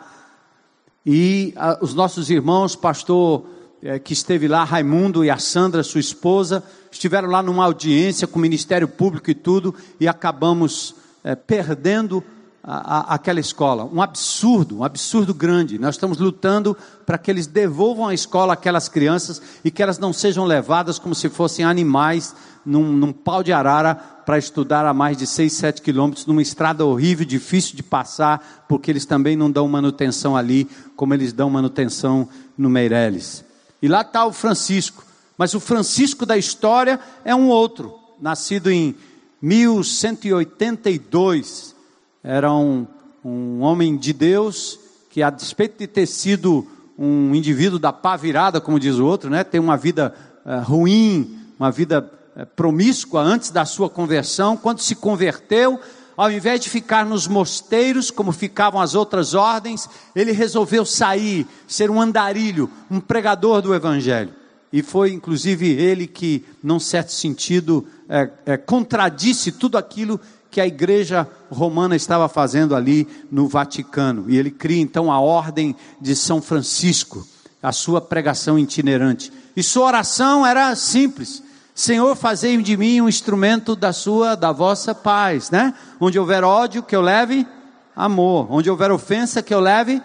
[1.05, 3.45] E a, os nossos irmãos, pastor
[3.83, 8.39] é, que esteve lá, Raimundo e a Sandra, sua esposa, estiveram lá numa audiência com
[8.39, 12.23] o Ministério Público e tudo, e acabamos é, perdendo
[12.63, 13.85] a, a, aquela escola.
[13.85, 15.79] Um absurdo, um absurdo grande.
[15.79, 20.13] Nós estamos lutando para que eles devolvam à escola aquelas crianças e que elas não
[20.13, 22.35] sejam levadas como se fossem animais
[22.65, 26.85] num, num pau de arara para estudar a mais de 6, 7 quilômetros, numa estrada
[26.85, 32.29] horrível, difícil de passar, porque eles também não dão manutenção ali, como eles dão manutenção
[32.55, 33.43] no Meireles.
[33.81, 35.03] E lá está o Francisco,
[35.35, 38.95] mas o Francisco da história é um outro, nascido em
[39.41, 41.78] 1182,
[42.23, 42.85] era um,
[43.23, 46.67] um homem de Deus que, a despeito de ter sido
[46.97, 50.13] um indivíduo da pá virada, como diz o outro, né, tem uma vida
[50.45, 55.79] uh, ruim, uma vida uh, promíscua antes da sua conversão, quando se converteu,
[56.17, 61.89] ao invés de ficar nos mosteiros, como ficavam as outras ordens, ele resolveu sair, ser
[61.89, 64.33] um andarilho, um pregador do Evangelho.
[64.71, 70.19] E foi inclusive ele que, num certo sentido, é, é, contradisse tudo aquilo
[70.51, 74.25] que a igreja romana estava fazendo ali no Vaticano.
[74.27, 77.25] E ele cria então a ordem de São Francisco,
[77.61, 79.31] a sua pregação itinerante.
[79.55, 81.43] E sua oração era simples:
[81.75, 85.73] Senhor, fazei de mim um instrumento da sua, da vossa paz, né?
[85.99, 87.47] Onde houver ódio, que eu leve
[87.95, 88.47] amor.
[88.49, 90.01] Onde houver ofensa, que eu leve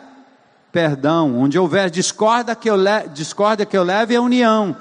[0.70, 1.36] perdão.
[1.38, 3.08] Onde houver discórdia, que eu, le...
[3.12, 4.76] discórdia, que eu leve a união.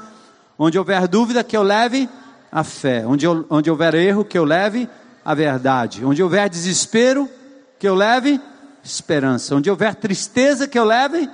[0.58, 2.10] Onde houver dúvida, que eu leve
[2.52, 3.06] a fé.
[3.08, 4.94] Onde, onde houver erro, que eu leve a
[5.32, 6.04] verdade.
[6.04, 7.30] Onde houver desespero,
[7.78, 8.42] que eu leve
[8.84, 9.56] esperança.
[9.56, 11.30] Onde houver tristeza, que eu leve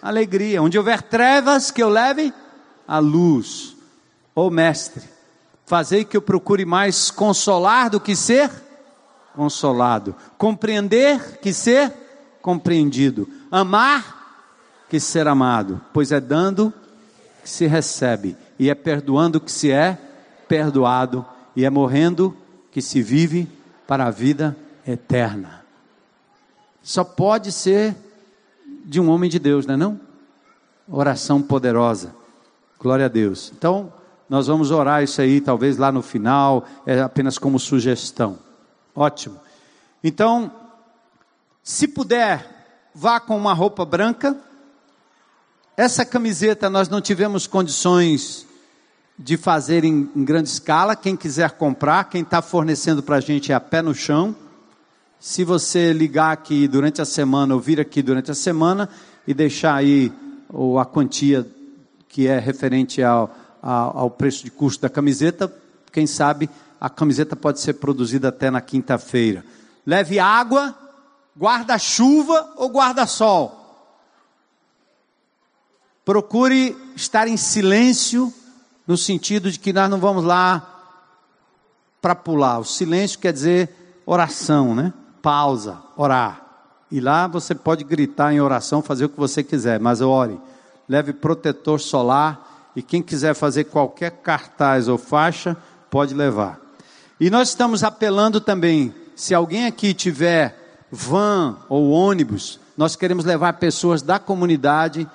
[0.00, 0.62] alegria.
[0.62, 2.32] Onde houver trevas, que eu leve
[2.86, 3.76] a luz.
[4.34, 5.02] Ô oh, mestre,
[5.64, 8.50] fazei que eu procure mais consolar do que ser
[9.34, 11.92] consolado, compreender que ser
[12.40, 14.16] compreendido, amar
[14.88, 16.72] que ser amado, pois é dando
[17.42, 19.98] que se recebe, e é perdoando que se é
[20.48, 21.24] perdoado,
[21.54, 22.45] e é morrendo que
[22.80, 23.48] se vive
[23.86, 24.56] para a vida
[24.86, 25.64] eterna.
[26.82, 27.96] Só pode ser
[28.84, 30.00] de um homem de Deus, não é não?
[30.88, 32.14] Oração poderosa.
[32.78, 33.52] Glória a Deus.
[33.56, 33.92] Então,
[34.28, 38.38] nós vamos orar isso aí, talvez lá no final, é apenas como sugestão.
[38.94, 39.40] Ótimo.
[40.02, 40.50] Então,
[41.62, 44.36] se puder, vá com uma roupa branca.
[45.76, 48.46] Essa camiseta nós não tivemos condições
[49.18, 50.96] de fazer em, em grande escala.
[50.96, 54.34] Quem quiser comprar, quem está fornecendo para a gente é a pé no chão.
[55.18, 58.88] Se você ligar aqui durante a semana ou vir aqui durante a semana
[59.26, 60.12] e deixar aí
[60.48, 61.46] ou a quantia
[62.08, 63.34] que é referente ao
[63.66, 65.52] ao preço de custo da camiseta,
[65.90, 66.48] quem sabe
[66.80, 69.44] a camiseta pode ser produzida até na quinta-feira.
[69.84, 70.76] Leve água,
[71.36, 73.62] guarda-chuva ou guarda-sol.
[76.04, 78.32] Procure estar em silêncio,
[78.86, 80.74] no sentido de que nós não vamos lá
[82.00, 82.58] para pular.
[82.58, 84.92] O silêncio quer dizer oração, né?
[85.20, 86.42] Pausa, orar.
[86.90, 90.38] E lá você pode gritar em oração, fazer o que você quiser, mas ore.
[90.88, 95.56] Leve protetor solar e quem quiser fazer qualquer cartaz ou faixa,
[95.90, 96.60] pode levar.
[97.18, 103.54] E nós estamos apelando também, se alguém aqui tiver van ou ônibus, nós queremos levar
[103.54, 105.08] pessoas da comunidade,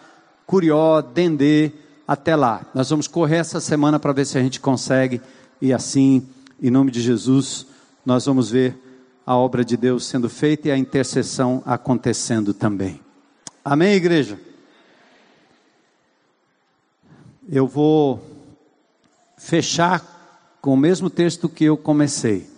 [0.47, 1.71] Curió, Dendê,
[2.07, 2.65] até lá.
[2.73, 5.21] Nós vamos correr essa semana para ver se a gente consegue,
[5.61, 6.27] e assim,
[6.61, 7.65] em nome de Jesus,
[8.05, 8.75] nós vamos ver
[9.25, 12.99] a obra de Deus sendo feita e a intercessão acontecendo também.
[13.63, 14.37] Amém, igreja?
[17.51, 18.25] eu vou
[19.37, 22.49] fechar com o mesmo texto que eu comecei.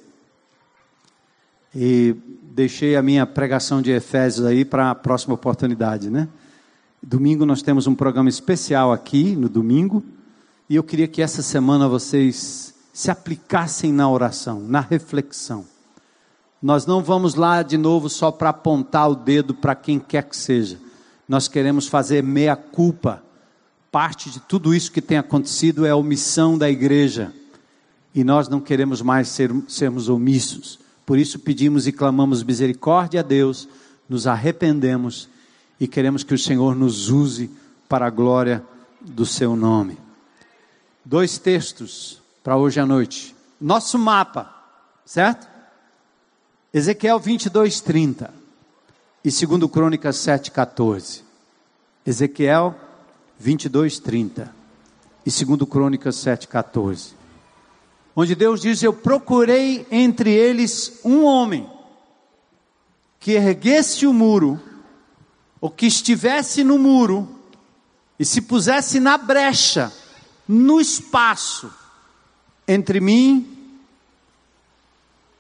[1.76, 6.28] E deixei a minha pregação de Efésios aí para a próxima oportunidade, né?
[7.06, 10.02] Domingo nós temos um programa especial aqui, no domingo,
[10.70, 15.66] e eu queria que essa semana vocês se aplicassem na oração, na reflexão.
[16.62, 20.38] Nós não vamos lá de novo só para apontar o dedo para quem quer que
[20.38, 20.80] seja.
[21.28, 23.22] Nós queremos fazer meia culpa
[23.92, 27.34] parte de tudo isso que tem acontecido é a omissão da igreja.
[28.16, 30.80] E nós não queremos mais ser, sermos omissos.
[31.06, 33.68] Por isso pedimos e clamamos misericórdia a Deus,
[34.08, 35.30] nos arrependemos
[35.80, 37.50] e queremos que o Senhor nos use
[37.88, 38.64] para a glória
[39.02, 39.98] do seu nome.
[41.04, 43.36] Dois textos para hoje à noite.
[43.60, 44.54] Nosso mapa,
[45.06, 45.48] certo?
[46.74, 48.34] Ezequiel 22, 30
[49.24, 51.24] e 2 Crônicas 7, 14.
[52.06, 52.76] Ezequiel
[53.40, 54.54] 22, 30
[55.26, 57.14] e 2 Crônicas 7, 14.
[58.16, 61.70] Onde Deus diz: Eu procurei entre eles um homem
[63.20, 64.60] que erguesse o muro,
[65.64, 67.26] ou que estivesse no muro,
[68.20, 69.94] e se pusesse na brecha,
[70.46, 71.72] no espaço,
[72.68, 73.80] entre mim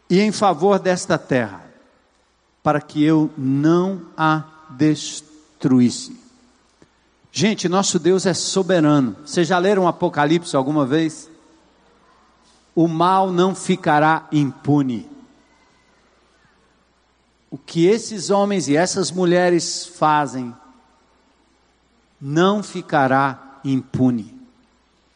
[0.09, 1.69] e em favor desta terra,
[2.63, 6.17] para que eu não a destruísse.
[7.29, 9.17] Gente, nosso Deus é soberano.
[9.25, 11.29] Vocês já leram Apocalipse alguma vez?
[12.73, 15.05] O mal não ficará impune.
[17.53, 20.55] O que esses homens e essas mulheres fazem
[22.19, 24.35] não ficará impune.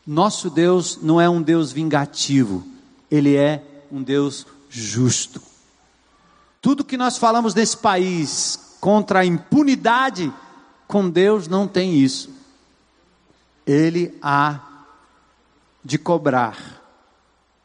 [0.05, 2.63] Nosso Deus não é um Deus vingativo,
[3.09, 5.41] ele é um Deus justo.
[6.61, 10.31] Tudo que nós falamos nesse país contra a impunidade,
[10.87, 12.29] com Deus não tem isso.
[13.65, 14.59] Ele há
[15.83, 16.83] de cobrar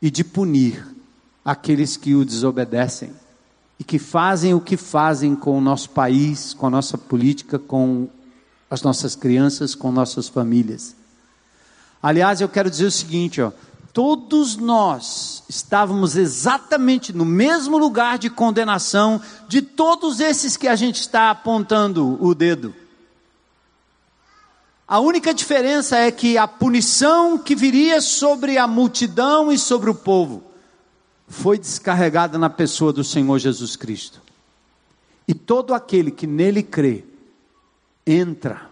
[0.00, 0.82] e de punir
[1.44, 3.20] aqueles que o desobedecem
[3.78, 8.08] e que fazem o que fazem com o nosso país, com a nossa política, com
[8.70, 10.94] as nossas crianças, com nossas famílias.
[12.02, 13.52] Aliás, eu quero dizer o seguinte, ó,
[13.92, 21.00] todos nós estávamos exatamente no mesmo lugar de condenação de todos esses que a gente
[21.00, 22.74] está apontando o dedo.
[24.86, 29.94] A única diferença é que a punição que viria sobre a multidão e sobre o
[29.94, 30.51] povo
[31.32, 34.20] foi descarregada na pessoa do Senhor Jesus Cristo.
[35.26, 37.04] E todo aquele que nele crê,
[38.06, 38.68] entra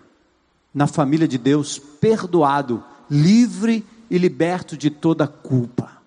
[0.72, 5.99] na família de Deus perdoado, livre e liberto de toda culpa.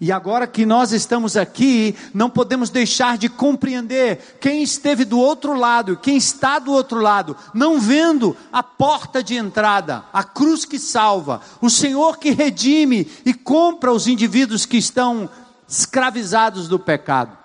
[0.00, 5.54] E agora que nós estamos aqui, não podemos deixar de compreender quem esteve do outro
[5.54, 10.78] lado, quem está do outro lado, não vendo a porta de entrada, a cruz que
[10.78, 15.28] salva, o Senhor que redime e compra os indivíduos que estão
[15.68, 17.36] escravizados do pecado.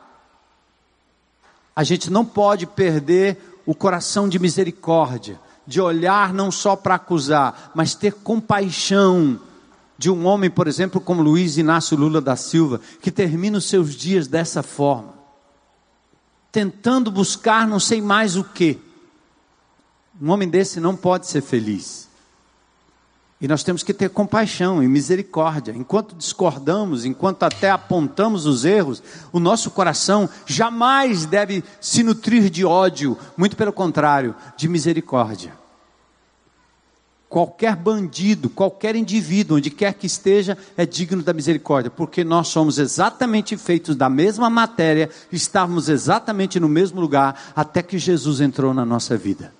[1.75, 7.71] A gente não pode perder o coração de misericórdia, de olhar não só para acusar,
[7.73, 9.39] mas ter compaixão
[9.97, 13.95] de um homem, por exemplo, como Luiz Inácio Lula da Silva, que termina os seus
[13.95, 15.13] dias dessa forma,
[16.51, 18.79] tentando buscar não sei mais o que.
[20.21, 22.09] Um homem desse não pode ser feliz.
[23.41, 25.73] E nós temos que ter compaixão e misericórdia.
[25.75, 32.63] Enquanto discordamos, enquanto até apontamos os erros, o nosso coração jamais deve se nutrir de
[32.63, 35.62] ódio, muito pelo contrário, de misericórdia
[37.33, 42.77] qualquer bandido, qualquer indivíduo, onde quer que esteja, é digno da misericórdia, porque nós somos
[42.77, 48.85] exatamente feitos da mesma matéria, estávamos exatamente no mesmo lugar, até que Jesus entrou na
[48.85, 49.51] nossa vida.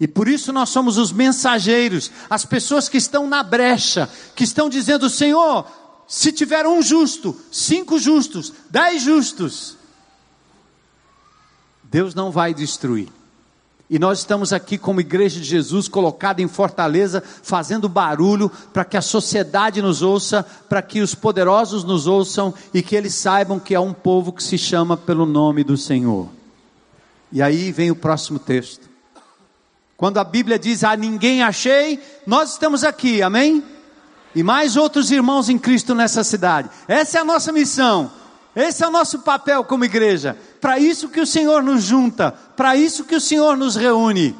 [0.00, 4.68] E por isso nós somos os mensageiros, as pessoas que estão na brecha, que estão
[4.68, 5.64] dizendo: Senhor,
[6.08, 9.76] se tiver um justo, cinco justos, dez justos,
[11.84, 13.15] Deus não vai destruir.
[13.88, 18.96] E nós estamos aqui como igreja de Jesus, colocada em fortaleza, fazendo barulho para que
[18.96, 23.76] a sociedade nos ouça, para que os poderosos nos ouçam e que eles saibam que
[23.76, 26.28] há um povo que se chama pelo nome do Senhor.
[27.30, 28.88] E aí vem o próximo texto.
[29.96, 33.62] Quando a Bíblia diz: "A ninguém achei", nós estamos aqui, amém?
[34.34, 36.68] E mais outros irmãos em Cristo nessa cidade.
[36.88, 38.10] Essa é a nossa missão.
[38.56, 42.74] Esse é o nosso papel como igreja para isso que o Senhor nos junta, para
[42.74, 44.34] isso que o Senhor nos reúne.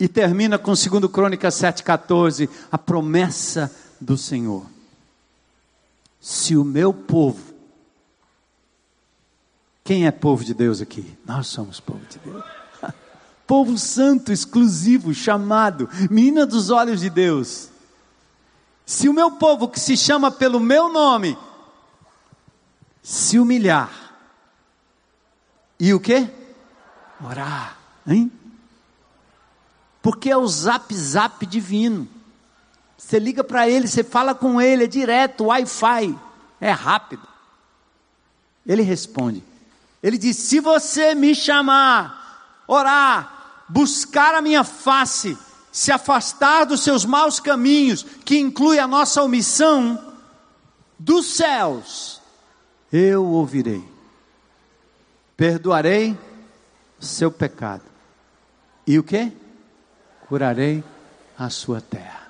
[0.00, 3.70] E termina com 2 Crônicas 7,14, a promessa
[4.00, 4.64] do Senhor.
[6.18, 7.54] Se o meu povo,
[9.84, 11.16] quem é povo de Deus aqui?
[11.26, 12.42] Nós somos povo de Deus.
[13.46, 17.68] povo santo, exclusivo, chamado, menina dos olhos de Deus.
[18.86, 21.36] Se o meu povo, que se chama pelo meu nome,
[23.02, 23.90] se humilhar,
[25.78, 26.30] e o que?
[27.20, 27.76] Orar,
[28.06, 28.30] hein?
[30.00, 32.08] Porque é o zap zap divino.
[32.96, 36.16] Você liga para ele, você fala com ele, é direto, Wi-Fi,
[36.60, 37.26] é rápido.
[38.64, 39.42] Ele responde.
[40.00, 45.36] Ele diz: Se você me chamar, orar, buscar a minha face,
[45.72, 50.14] se afastar dos seus maus caminhos, que inclui a nossa omissão,
[50.96, 52.21] dos céus,
[52.92, 53.92] eu ouvirei
[55.42, 56.16] perdoarei
[57.00, 57.82] seu pecado.
[58.86, 59.32] E o que?
[60.28, 60.84] Curarei
[61.36, 62.28] a sua terra.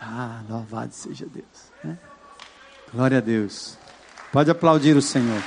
[0.00, 1.44] Ah, louvado seja Deus.
[1.84, 1.98] Né?
[2.90, 3.76] Glória a Deus.
[4.32, 5.42] Pode aplaudir o Senhor.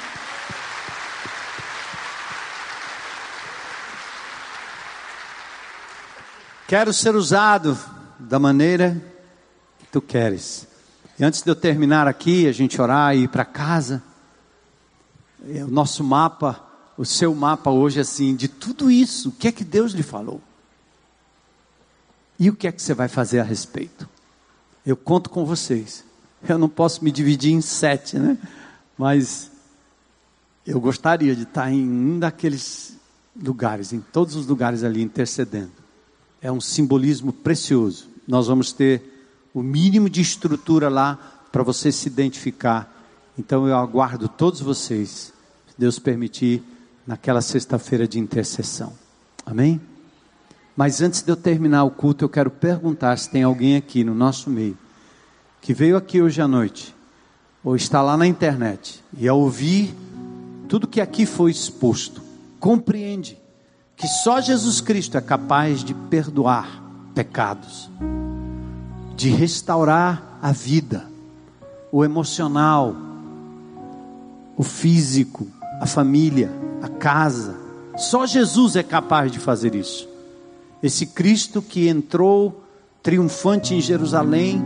[6.68, 7.76] Quero ser usado
[8.20, 8.96] da maneira
[9.80, 10.68] que tu queres.
[11.18, 14.04] E antes de eu terminar aqui, a gente orar e ir para casa,
[15.46, 16.66] o nosso mapa
[16.98, 20.42] o seu mapa hoje assim, de tudo isso, o que é que Deus lhe falou?
[22.40, 24.08] E o que é que você vai fazer a respeito?
[24.86, 26.04] Eu conto com vocês.
[26.48, 28.38] Eu não posso me dividir em sete, né?
[28.98, 29.52] Mas
[30.66, 32.96] eu gostaria de estar em um daqueles
[33.36, 35.72] lugares, em todos os lugares ali intercedendo.
[36.42, 38.08] É um simbolismo precioso.
[38.28, 39.02] Nós vamos ter
[39.54, 41.18] o mínimo de estrutura lá
[41.52, 42.92] para você se identificar.
[43.38, 45.34] Então eu aguardo todos vocês,
[45.78, 46.64] Deus permitir,
[47.06, 48.94] naquela sexta-feira de intercessão.
[49.46, 49.80] Amém?
[50.76, 54.14] Mas antes de eu terminar o culto, eu quero perguntar se tem alguém aqui no
[54.14, 54.78] nosso meio
[55.66, 56.96] que veio aqui hoje à noite,
[57.64, 59.96] ou está lá na internet, e ao ouvir
[60.70, 62.22] tudo que aqui foi exposto,
[62.60, 63.36] compreende
[63.96, 66.84] que só Jesus Cristo é capaz de perdoar
[67.16, 67.90] pecados,
[69.16, 71.10] de restaurar a vida,
[71.92, 72.96] o emocional,
[74.56, 75.48] o físico,
[75.80, 77.56] a família, a casa.
[77.98, 80.08] Só Jesus é capaz de fazer isso.
[80.84, 82.66] Esse Cristo que entrou
[83.06, 84.66] triunfante em Jerusalém,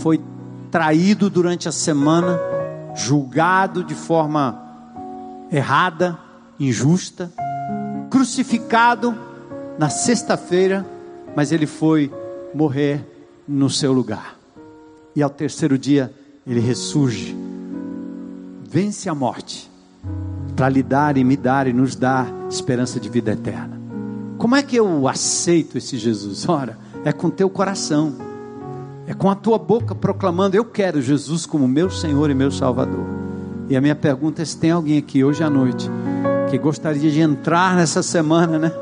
[0.00, 0.20] foi
[0.68, 2.36] traído durante a semana,
[2.92, 4.60] julgado de forma
[5.48, 6.18] errada,
[6.58, 7.32] injusta,
[8.10, 9.16] crucificado
[9.78, 10.84] na sexta-feira,
[11.36, 12.12] mas ele foi
[12.52, 13.06] morrer
[13.46, 14.36] no seu lugar.
[15.14, 16.12] E ao terceiro dia
[16.44, 17.36] ele ressurge,
[18.68, 19.70] vence a morte,
[20.58, 23.80] para lhe dar e me dar e nos dar esperança de vida eterna.
[24.36, 26.46] Como é que eu aceito esse Jesus?
[26.50, 28.12] Ora, é com teu coração,
[29.06, 33.06] é com a tua boca proclamando: Eu quero Jesus como meu Senhor e meu Salvador.
[33.68, 35.88] E a minha pergunta é: se tem alguém aqui hoje à noite
[36.50, 38.72] que gostaria de entrar nessa semana, né?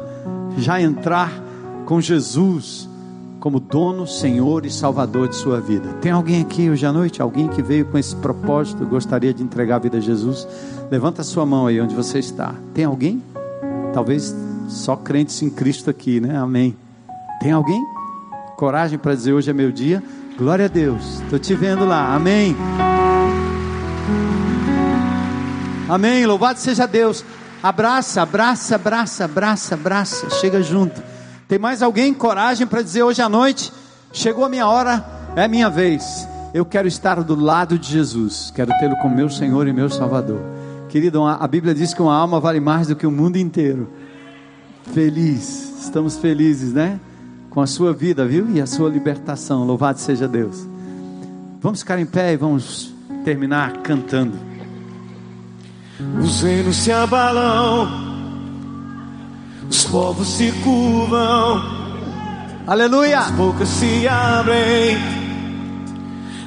[0.56, 1.30] Já entrar
[1.84, 2.88] com Jesus
[3.40, 5.88] como dono, Senhor e Salvador de sua vida.
[6.00, 7.22] Tem alguém aqui hoje à noite?
[7.22, 10.46] Alguém que veio com esse propósito, gostaria de entregar a vida a Jesus?
[10.90, 12.54] Levanta a sua mão aí onde você está.
[12.74, 13.22] Tem alguém?
[13.92, 14.34] Talvez
[14.68, 16.36] só crentes em Cristo aqui, né?
[16.36, 16.76] Amém.
[17.40, 17.82] Tem alguém?
[18.56, 20.02] Coragem para dizer hoje é meu dia?
[20.38, 21.20] Glória a Deus.
[21.22, 22.14] Estou te vendo lá.
[22.14, 22.56] Amém.
[25.88, 26.26] Amém.
[26.26, 27.24] Louvado seja Deus.
[27.62, 30.30] Abraça, abraça, abraça, abraça, abraça.
[30.30, 31.15] Chega junto.
[31.48, 32.12] Tem mais alguém?
[32.12, 33.72] Coragem para dizer hoje à noite:
[34.12, 35.04] chegou a minha hora,
[35.36, 36.28] é minha vez.
[36.52, 38.52] Eu quero estar do lado de Jesus.
[38.54, 40.40] Quero tê-lo como meu Senhor e meu Salvador.
[40.88, 43.90] Querido, a Bíblia diz que uma alma vale mais do que o mundo inteiro.
[44.94, 46.98] Feliz, estamos felizes, né?
[47.50, 48.48] Com a sua vida, viu?
[48.50, 49.64] E a sua libertação.
[49.64, 50.66] Louvado seja Deus.
[51.60, 52.94] Vamos ficar em pé e vamos
[53.24, 54.38] terminar cantando.
[56.22, 58.15] Os reinos se abalam,
[59.68, 61.62] os povos se curvam,
[62.66, 63.20] Aleluia!
[63.20, 64.98] as bocas se abrem,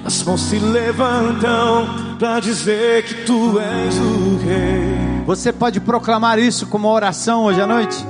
[0.04, 1.88] as mãos se levantam
[2.20, 5.24] para dizer que tu és o rei.
[5.26, 8.06] Você pode proclamar isso como oração hoje à noite?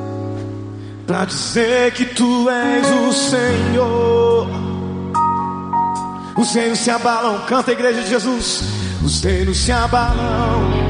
[1.06, 4.48] Pra dizer que tu és o Senhor.
[6.38, 8.64] Os reinos se abalam, canta a igreja de Jesus.
[9.04, 10.89] Os reinos se abalam.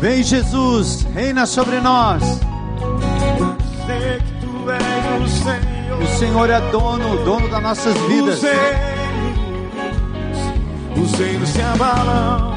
[0.00, 2.22] Vem Jesus, reina sobre nós.
[5.22, 6.02] O Senhor.
[6.02, 8.36] O Senhor é dono, dono das nossas vidas.
[8.36, 8.72] Os reinos,
[10.96, 12.54] os reinos se abalam.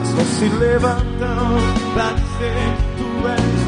[0.00, 1.56] As mãos se levantam
[1.94, 3.61] para dizer que tu és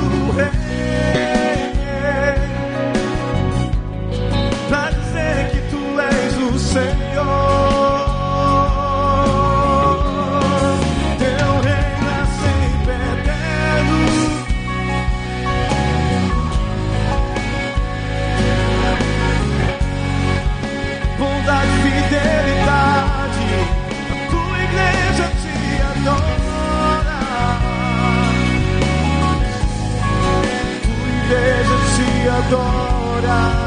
[32.50, 33.63] te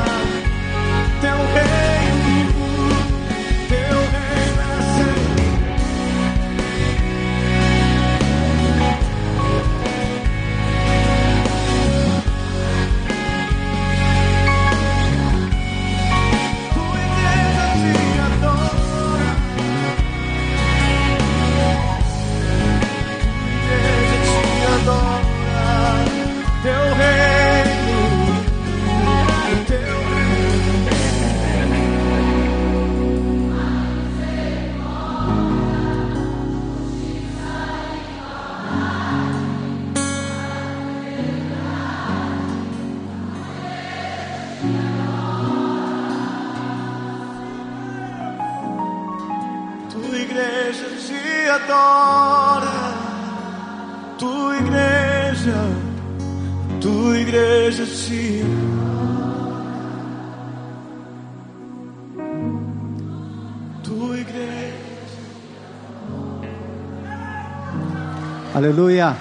[68.58, 69.16] Aleluia.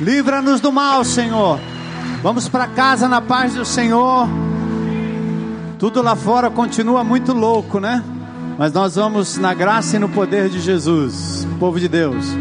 [0.00, 1.58] Livra-nos do mal, Senhor.
[2.22, 4.28] Vamos para casa na paz do Senhor.
[5.76, 8.04] Tudo lá fora continua muito louco, né?
[8.56, 12.36] Mas nós vamos na graça e no poder de Jesus, povo de Deus.